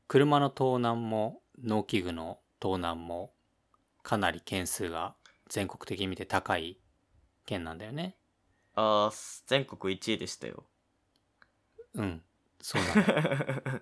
[0.08, 3.34] 車の盗難も農機具の盗難も
[4.04, 5.16] かなり件数が
[5.48, 6.80] 全国的に見て高い
[7.46, 8.18] 県なんだよね。
[8.76, 10.66] あー全国1位でしたよ。
[11.96, 12.22] うん。
[12.62, 13.82] そうなの。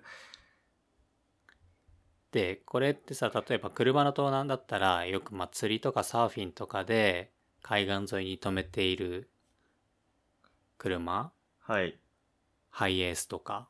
[2.32, 9.28] で、これってさ、例えば車の盗難だったら、よくまあ釣りとかサーフィンとかで海岸沿いに止めている
[10.78, 11.98] 車、はい。
[12.70, 13.68] ハイエースとか、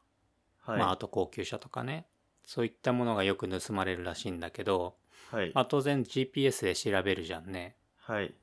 [0.60, 0.78] はい。
[0.78, 2.06] まああと高級車とかね、
[2.44, 4.96] そういったものがよく盗まれるらしいんだけど、
[5.30, 5.52] はい。
[5.54, 7.76] まあ当然 GPS で調べるじゃんね。
[7.96, 8.34] はい。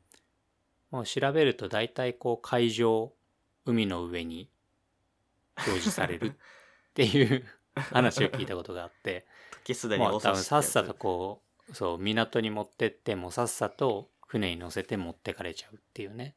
[0.89, 3.13] もう調べると大体こう海上、
[3.65, 4.49] 海の上に
[5.57, 6.33] 表示されるっ
[6.93, 7.45] ていう
[7.93, 16.35] 話を聞いたことがあって、時すでに遅し分さっさとこう、そう、港に持ってってもさっさと船に乗せて持ってかれちゃうっていうね。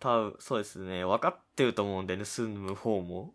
[0.00, 1.04] 多分、そうですね。
[1.04, 3.34] 分かってると思うんで、盗む方も。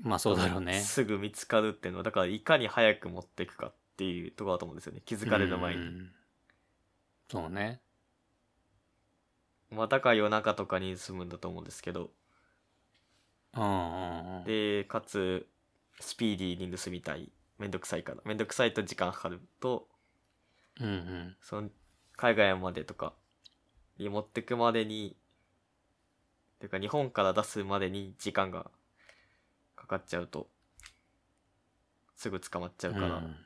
[0.00, 0.80] まあそうだろうね。
[0.80, 5.02] すぐ見つかるっていうのは、だからいかに早く持っていくかっていうところだと思うんですよね。
[5.04, 5.82] 気づかれる前に。
[5.82, 6.12] うん
[7.28, 7.80] そうね。
[9.70, 12.10] まあ、だから夜中とかに盗むんだと思うんですけど。
[13.54, 14.44] うんうんうん。
[14.44, 15.48] で、かつ、
[16.00, 17.30] スピーディーに盗みたい。
[17.58, 18.18] めんどくさいから。
[18.24, 19.88] めんどくさいと時間かかると、
[20.80, 21.36] うんうん。
[21.40, 21.70] その、
[22.16, 23.14] 海外までとか
[23.98, 25.16] に持ってくまでに、
[26.60, 28.70] てか日本から出すまでに時間が
[29.74, 30.48] かかっちゃうと、
[32.16, 33.36] すぐ捕まっちゃうから、うん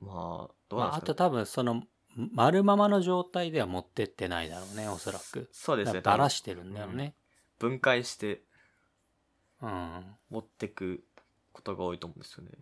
[0.00, 1.82] まあ、どうまあ、あなんですか、ねと多分その
[2.32, 6.00] 丸ままの状態では持ってってないだろうねおそらくそうですね。
[6.00, 7.14] だからしてるんだよね
[7.58, 8.42] 分解して
[9.60, 11.04] うん、持ってく
[11.52, 12.52] ことが多いと思うんですよね。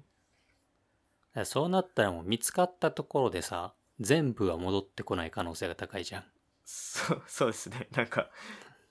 [1.34, 6.24] らそうなったらもう見つかったところでさ全部は戻ってこない可能性が高いじゃん。
[6.64, 7.88] そう、 そうですね。
[7.92, 8.30] なんか、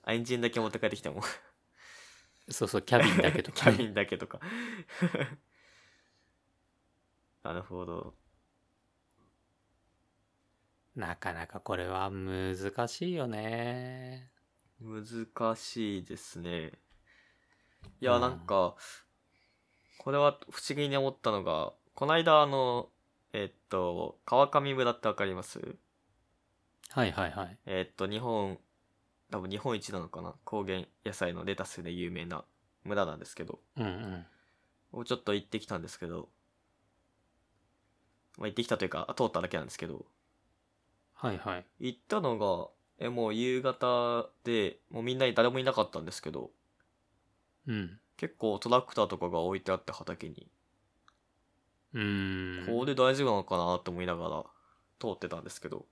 [0.02, 1.22] あエンジンだけ持って帰ってきても。
[2.50, 4.40] そうそうキャビンだけと キか、ャビンだけとか。
[7.42, 8.14] なるほど。
[10.96, 14.30] なかなかこれは難しいよね。
[14.80, 16.72] 難しいですね
[18.00, 18.20] いや、うん。
[18.20, 18.74] なんか
[19.98, 22.88] これは不思議に思ったのがこないだあの
[23.32, 25.60] えっと川上村ってわかります？
[26.90, 27.58] はいはいはい。
[27.66, 28.58] えっと日本
[29.30, 30.34] 多分日本一なのかな？
[30.44, 32.44] 高原野菜のレタスで有名な
[32.84, 33.60] 村なんですけど。
[33.76, 34.26] うんうん。
[34.92, 36.28] もうちょっと行ってきたんですけど。
[38.38, 40.04] まあ行ってきたというか通っただけなんですけど。
[41.14, 41.64] はいはい。
[41.80, 42.68] 行ったのが
[42.98, 46.50] えもう夕方でもうみんなに誰もいなかったんですけど
[47.66, 47.98] うん。
[48.16, 50.48] 結構トラクターとかが置いてあって畑に、
[51.92, 52.66] うーん。
[52.66, 54.44] これ大丈夫なのかなと思いながら
[54.98, 55.86] 通ってたんですけど。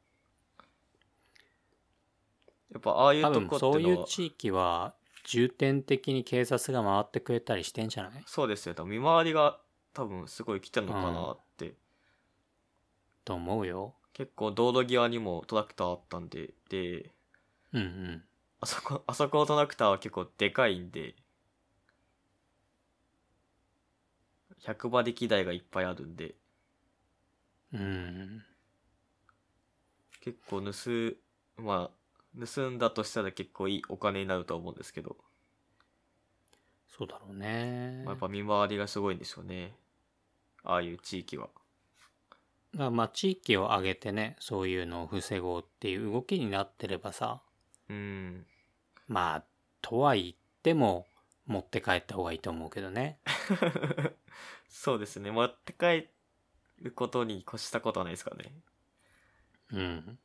[2.73, 4.95] やっぱああいう多とこって分そういのはう地域は
[5.25, 8.23] 重点的に警察が回ってくれたりしてんじゃない？
[8.27, 9.61] そうですよ多分見回りが
[9.93, 11.75] 多分すごい来てるのかなって、
[13.27, 13.95] と思うよ。
[14.14, 16.55] 結構道路際にもトラクターあったんで。
[16.70, 17.11] で
[17.73, 18.25] うんうん。
[18.61, 21.14] あそこあそこのトラクターは結構でかいんで
[24.65, 26.35] 100馬力台がいっぱいあるんで。
[27.73, 28.45] うん。
[30.21, 35.17] 結構盗まあ盗んだとしたら結構いいお金になると思うんですけど、
[36.89, 38.03] そうだろうね。
[38.05, 39.75] まあ、やっぱ見回りがすごいんでしょうね。
[40.65, 41.49] ああいう地域は。
[42.73, 47.43] だからまあ地域を挙げてねそういうのを防ごうっていう動きになってればさ。
[47.89, 48.47] うん。
[49.09, 49.45] まあ
[49.83, 50.33] とは言っ
[50.63, 51.07] ても
[51.47, 53.19] 持って帰った方がいいと思うけどね
[54.75, 55.31] そうですね。
[55.31, 56.09] 持って帰
[56.81, 58.53] ることに越したことはないですからね。
[59.70, 60.18] うん。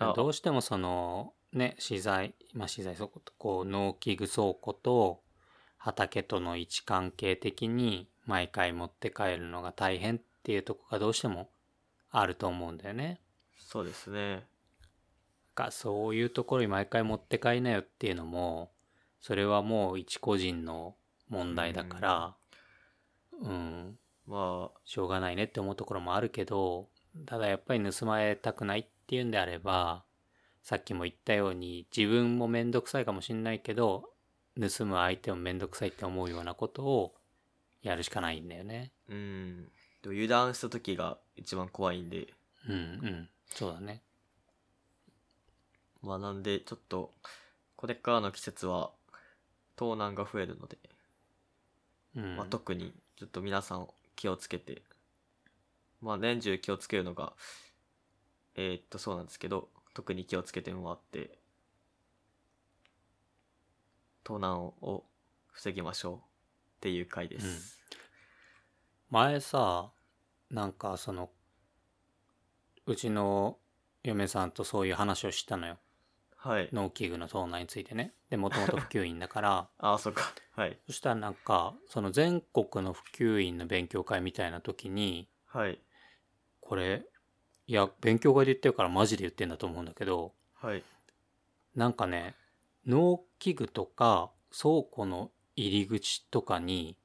[0.00, 0.12] あ。
[0.14, 5.22] どうしてもそのね資材まあ資材倉庫とこう農機具倉庫と
[5.76, 11.48] 畑との位置関係的に毎回持って帰るのが大変っていうとこがどうしても
[12.10, 13.20] あると思うんだよね。
[13.56, 14.44] そうですね。
[15.54, 18.72] かそういうところに毎回持って帰んなよっていうのも
[19.20, 20.96] それはもう一個人の
[21.30, 22.34] 問題だから。
[23.42, 23.98] うん。
[24.26, 24.80] まあ。
[24.84, 26.88] しょうがないねって思うところもあるけど
[27.26, 30.02] ただやっぱり盗まれたくないっていうんであれば
[30.62, 34.10] さっきも言ったように自分もめんどくさいかもしんないけど
[34.60, 37.14] 盗む相手もめんどくさいって思うようなことを
[37.82, 38.92] やるしかないんだよね。
[39.08, 39.64] うん。
[40.02, 42.28] でも油断した時が一番怖いんで。
[42.68, 43.28] うんうん。
[43.46, 44.02] そうだね。
[46.02, 47.12] まあなんでちょっと
[47.76, 48.90] これからの季節は
[49.76, 50.76] 盗難が増えるので、
[52.16, 54.82] うん、まあ、特にちょっと皆さん気をつけて。
[56.00, 57.32] まあ年中気をつけるのが
[58.54, 61.38] えーっとそうなんですけど特に気をつけてもらって
[64.24, 65.04] 盗難を
[65.52, 66.18] 防ぎましょうっ
[66.80, 67.78] ていう回です、
[69.10, 69.90] 前さ
[70.50, 71.30] なんかその
[72.86, 73.58] うちの
[74.02, 75.78] 嫁さんとそういう話をしたのよ
[76.42, 76.70] はい。
[76.72, 78.14] 農機具の盗難についてね。
[78.30, 79.68] でもともと普及員だから。
[79.76, 80.32] ああそっか。
[80.52, 80.78] はい。
[80.86, 85.78] そしたらなんかその全国の普及員の勉強会みたいな時にはい。
[86.60, 87.04] これ
[87.66, 90.82] いや勉強会で言ってるからマジで言ってんだと思うんだけどはい。
[91.74, 92.34] なんかね
[92.86, 96.96] 農機具とか倉庫の入り口とかに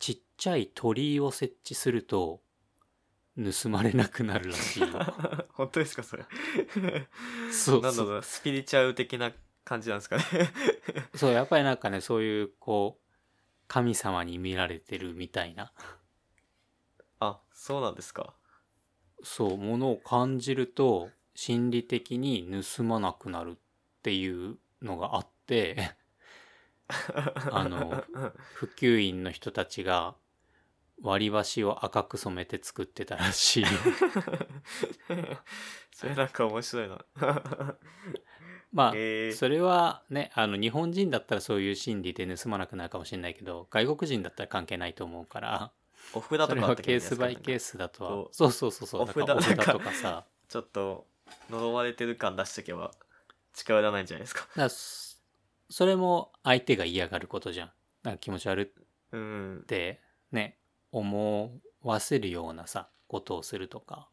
[0.00, 2.42] ちっちゃい鳥居を設置すると
[3.36, 4.88] 盗まれなくなるらしいよ
[5.56, 6.24] 本当ですかそれ？
[7.52, 9.32] そうなんだろうスピリチュアル的な
[9.64, 10.24] 感じなんですかね？
[11.16, 13.06] そうやっぱりなんかねそういうこう
[13.68, 15.72] 神様に見られてるみたいな。
[17.20, 18.34] あそうなんですか？
[19.22, 23.54] そうものを感じると心理的に盗まなくなるっ
[24.02, 25.96] ていうのがあって
[27.50, 28.04] あの
[28.54, 30.14] 普及員の人たちが
[31.02, 33.68] 割り箸を赤く染めて作ってたらしいよ。
[35.92, 37.04] それなんか面白いな。
[38.72, 39.34] まあ、へー。
[39.34, 45.72] それはねあの日本人だったらそういう心理で盗まなくなるかもしれないけど外国人だったら関係ないと思うから。
[46.12, 49.02] お札とそれはかケースバイケーススだとはそうそうそうそう。
[49.02, 50.24] お札お札とかさ。
[50.48, 51.06] ちょっと
[51.50, 52.92] 呪われてる感出しとけば
[53.52, 54.68] 近寄らないんじゃないですか。
[54.68, 55.16] そ
[55.68, 57.72] それも相手が嫌がることじゃん。
[58.02, 58.72] なんか気持ち悪
[59.12, 59.58] うん。
[59.62, 60.58] ってね
[60.96, 64.08] 思わせるようなさことをするとか。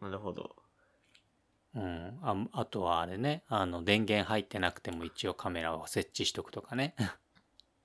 [0.00, 0.56] なるほど。
[1.74, 3.42] うん、ああとはあれね。
[3.48, 6.94] あの電源入ってなくても一応カメラを設置しとくとかね。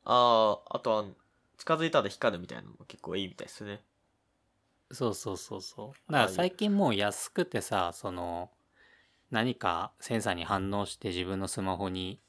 [0.03, 1.05] あああとは
[1.57, 3.81] 近づいたら光るみたいなのも結構いいみたいですね。
[4.91, 6.11] そうそうそうそう。
[6.11, 8.51] だから最近もう安くてさその
[9.31, 12.21] 何かセンサーに反応して自分のスマホに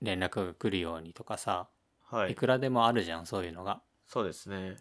[0.00, 1.68] 連絡が来るようにとかさ、
[2.04, 2.32] はい。
[2.32, 3.82] いくらでもあるじゃんそういうのが。
[4.06, 4.70] そうですね。
[4.70, 4.80] だか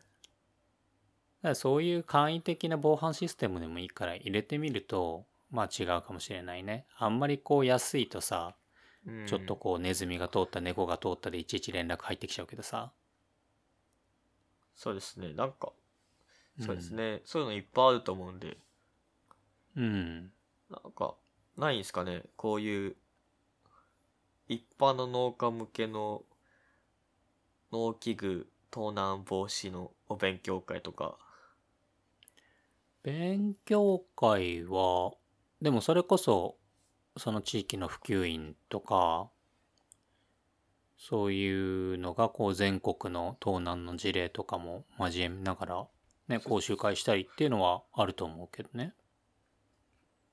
[1.50, 6.86] らそういう簡易的な防犯システムでもいいから入れてみるとまあ違うかもしれないね。
[6.98, 8.56] あんまりこう安いとさ
[9.06, 9.26] うん。
[9.28, 12.92] ちょっとこうネズミが通った猫が通ったでいちいち連絡入ってきちゃうけどさ。
[14.76, 15.34] そうですね。
[15.34, 15.72] なんか
[16.60, 16.66] うん。
[16.66, 18.58] そうですね、そういうのいっぱいあると思うんで。
[19.76, 20.32] うん。
[20.70, 21.16] なんか
[21.58, 22.24] ないんですかね。
[22.36, 22.96] こういう
[24.48, 26.24] 一般の農家向けの
[27.72, 31.18] 農機具盗難防止のお勉強会とか。
[33.04, 35.14] 勉強会は
[35.62, 36.58] でもそれこそ
[37.18, 39.30] その地域の普及員とか
[40.98, 45.88] そういうのがこう全国の盗難の事例とかも交えながら
[46.28, 48.94] ね講習会したりっていうのはあると思うけどね。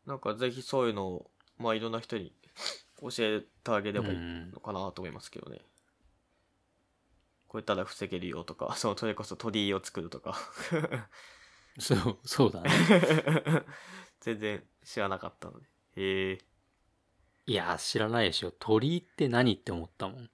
[0.07, 2.33] なんかぜひそういうのをまあいろんな人に
[3.01, 5.72] 教えてあげればいいうんのかなと思いますけどね、こう
[7.61, 10.39] やったら防げるよとか そのそれこそ鳥居を作るとか
[11.79, 12.71] そうそうだね。
[14.21, 16.39] 全然知らなかったのでへえ
[17.47, 20.31] いや知らないでしょ鳥居って何って思ったもん。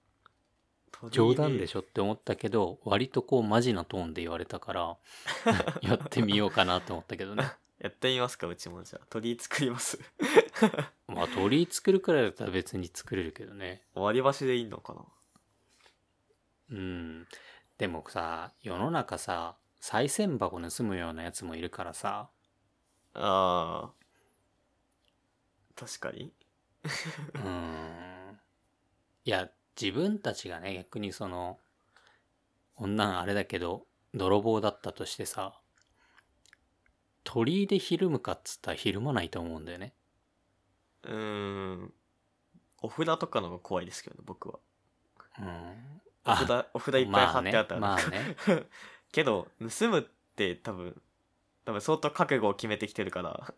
[1.11, 4.97] 冗談でしょょって思ったけど割とこうマジなトーンで言われたから
[5.81, 7.51] やってみようかなと思ったけどね。
[7.79, 9.97] やってみますかうちもじゃあ鳥居作ります
[11.07, 13.83] まあ鳥居作るくらいだったら別に作れるけどね。
[13.93, 15.05] 割り箸でいいのかな
[16.71, 17.27] うん。
[17.77, 22.29] でもさ、世の中さ、賽銭箱盗むようなやつもいるからさ、
[23.13, 23.99] あー
[25.75, 26.33] 確かに
[27.33, 28.39] うーん。
[29.25, 29.49] いや、
[29.79, 31.59] 自分たちがね、逆にその、
[32.75, 35.61] こんなんあれだけど、泥棒だったとしてさ、
[37.23, 39.93] 鳥居でひるむかっつったらひるまないと思うんだよね。
[41.03, 41.93] うーん
[42.81, 44.59] お札とかの方が怖いですけどね僕は
[45.39, 46.01] うん。
[46.25, 48.35] お札お札いっぱい貼ってあったらまあなんかね。
[49.11, 50.03] けど盗むっ
[50.35, 51.01] て多分
[51.65, 53.53] 多分相当覚悟を決めてきてるから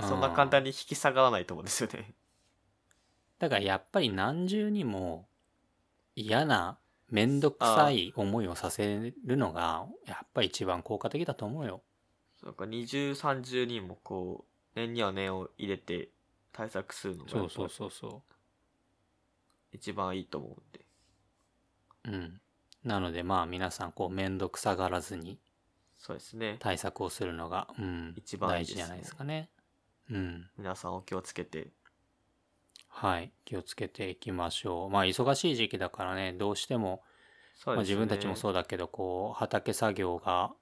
[0.00, 0.70] そんな簡単に。
[0.70, 2.14] に引き下がらないと思うんですよね
[3.38, 5.28] だからやっぱり何重にも
[6.14, 6.78] 嫌な
[7.10, 11.82] めんどくさい思いをさせるのがやっぱ一番効果的だと思うよ。
[12.42, 16.10] なんか二重三重にもこう念には念を入れて
[16.52, 18.22] 対策するのがそうそうそうそ
[19.76, 20.86] 一番いいと思うんで
[22.04, 22.10] う。
[22.10, 22.40] うん。
[22.84, 25.38] なのでまあ皆さんこうめんどくさがらずに
[25.98, 29.48] そうですね対策をするのが、うん、一番いいね大事じゃないですかね。
[30.10, 30.50] うん。
[30.58, 31.68] 皆さんお気をつけて
[32.88, 33.30] はい。
[33.44, 34.90] 気をつけていきましょう。
[34.90, 37.02] まあ忙しい時期だからね、どうしても、
[37.66, 40.52] まあ、そうですね自分たちもそうだけど、こう畑作業が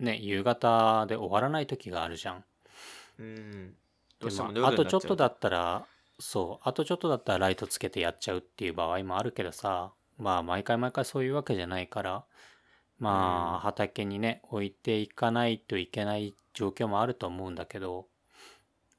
[0.00, 2.44] ね、夕方で終わらない時があるじゃん。
[3.20, 3.74] うん
[4.18, 5.86] どうでしてもまあ、あとちょっとだっったら
[6.18, 6.68] そう。
[6.68, 9.92] あとちょっとだったらライトつけてやっちゃうっていう場合もあるけどさ。
[10.18, 12.24] まあ毎回毎回そういうわけじゃないから。
[12.98, 13.56] まうん。
[13.56, 18.06] あ畑にね置いていかないといけない状況もあると思うんだけど。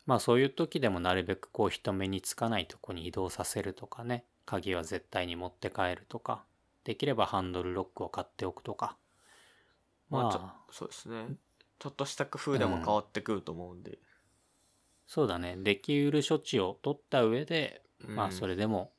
[0.06, 4.26] まあそういう時でもなるべくこう人目につかないとこに移動させるとかね。
[4.46, 6.44] 鍵は絶対に持って帰るとか。
[6.84, 8.98] できればハンドルロックを買っておくとか。
[10.10, 10.56] まあまあ。
[10.72, 11.28] そうですね。
[11.80, 14.00] ちょっとした工夫でも変わってくると思うんで、
[15.14, 18.94] そうだねできうる処置を取った上でまあうんそれでも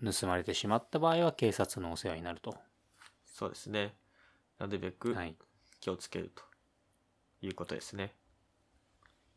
[0.00, 2.56] 盗まれてしまった場合は警察のお世話になると。
[3.26, 3.96] そうですね
[4.60, 5.34] なるべくはい。
[5.80, 6.44] 気をつけると
[7.42, 8.12] いうことですね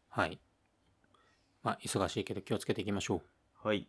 [0.08, 0.40] はい。
[1.64, 3.68] まあ忙しいけど気をつけていきましょう。
[3.68, 3.88] はい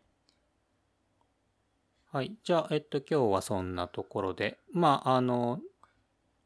[2.10, 2.34] はい。
[2.42, 5.60] じゃあ、えっと今日はそんなところで、まああの、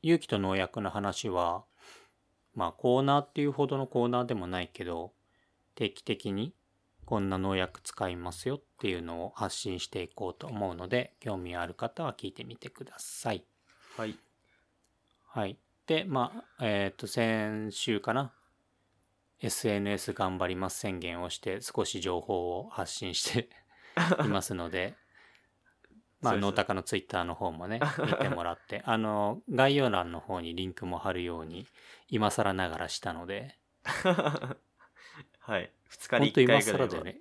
[0.03, 1.63] 勇気と農薬の話は、
[2.57, 5.13] まあコーナーっていうほどのコーナーでもないけど、
[5.79, 6.53] 定期的に
[7.05, 13.45] こんな農薬使いますよっていうのを発信していこうと思うので、興味ある方は聞いてみてください。
[13.97, 14.19] はい
[15.31, 15.57] はい。
[15.87, 18.35] で、まあ、えっ、と、先週かな。
[19.41, 23.49] SNS 頑張ります宣言をして少し情報を発信して
[24.27, 24.97] いますので、
[26.21, 31.67] まあ、ノータカのツイッターの方もね、 見てもらって、あの、概要欄の方にリンクも貼るように、
[32.09, 33.57] 今更ながらしたので、
[35.49, 37.21] はい2日に1ほんと今回ぐらい。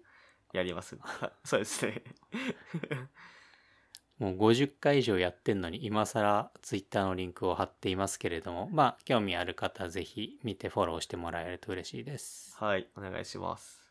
[0.54, 2.04] やりますはそうですね
[4.20, 12.58] もう50回以上やってんのに、今更ツイッターのリンクを貼っていますけれども、まあ、興味ある方はぜひ見てフォローしてもらえると嬉しいです。
[12.58, 13.88] はいお願いします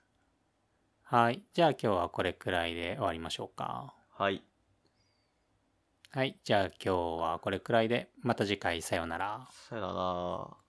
[1.04, 1.44] はい。
[1.52, 3.94] じゃあ今日はこれくらいで終わりましょうか。
[4.14, 4.42] はい
[6.10, 6.36] はい。
[6.42, 9.48] じゃあ今日はこれくらいで、また次回さようなら。
[9.52, 10.65] さよなら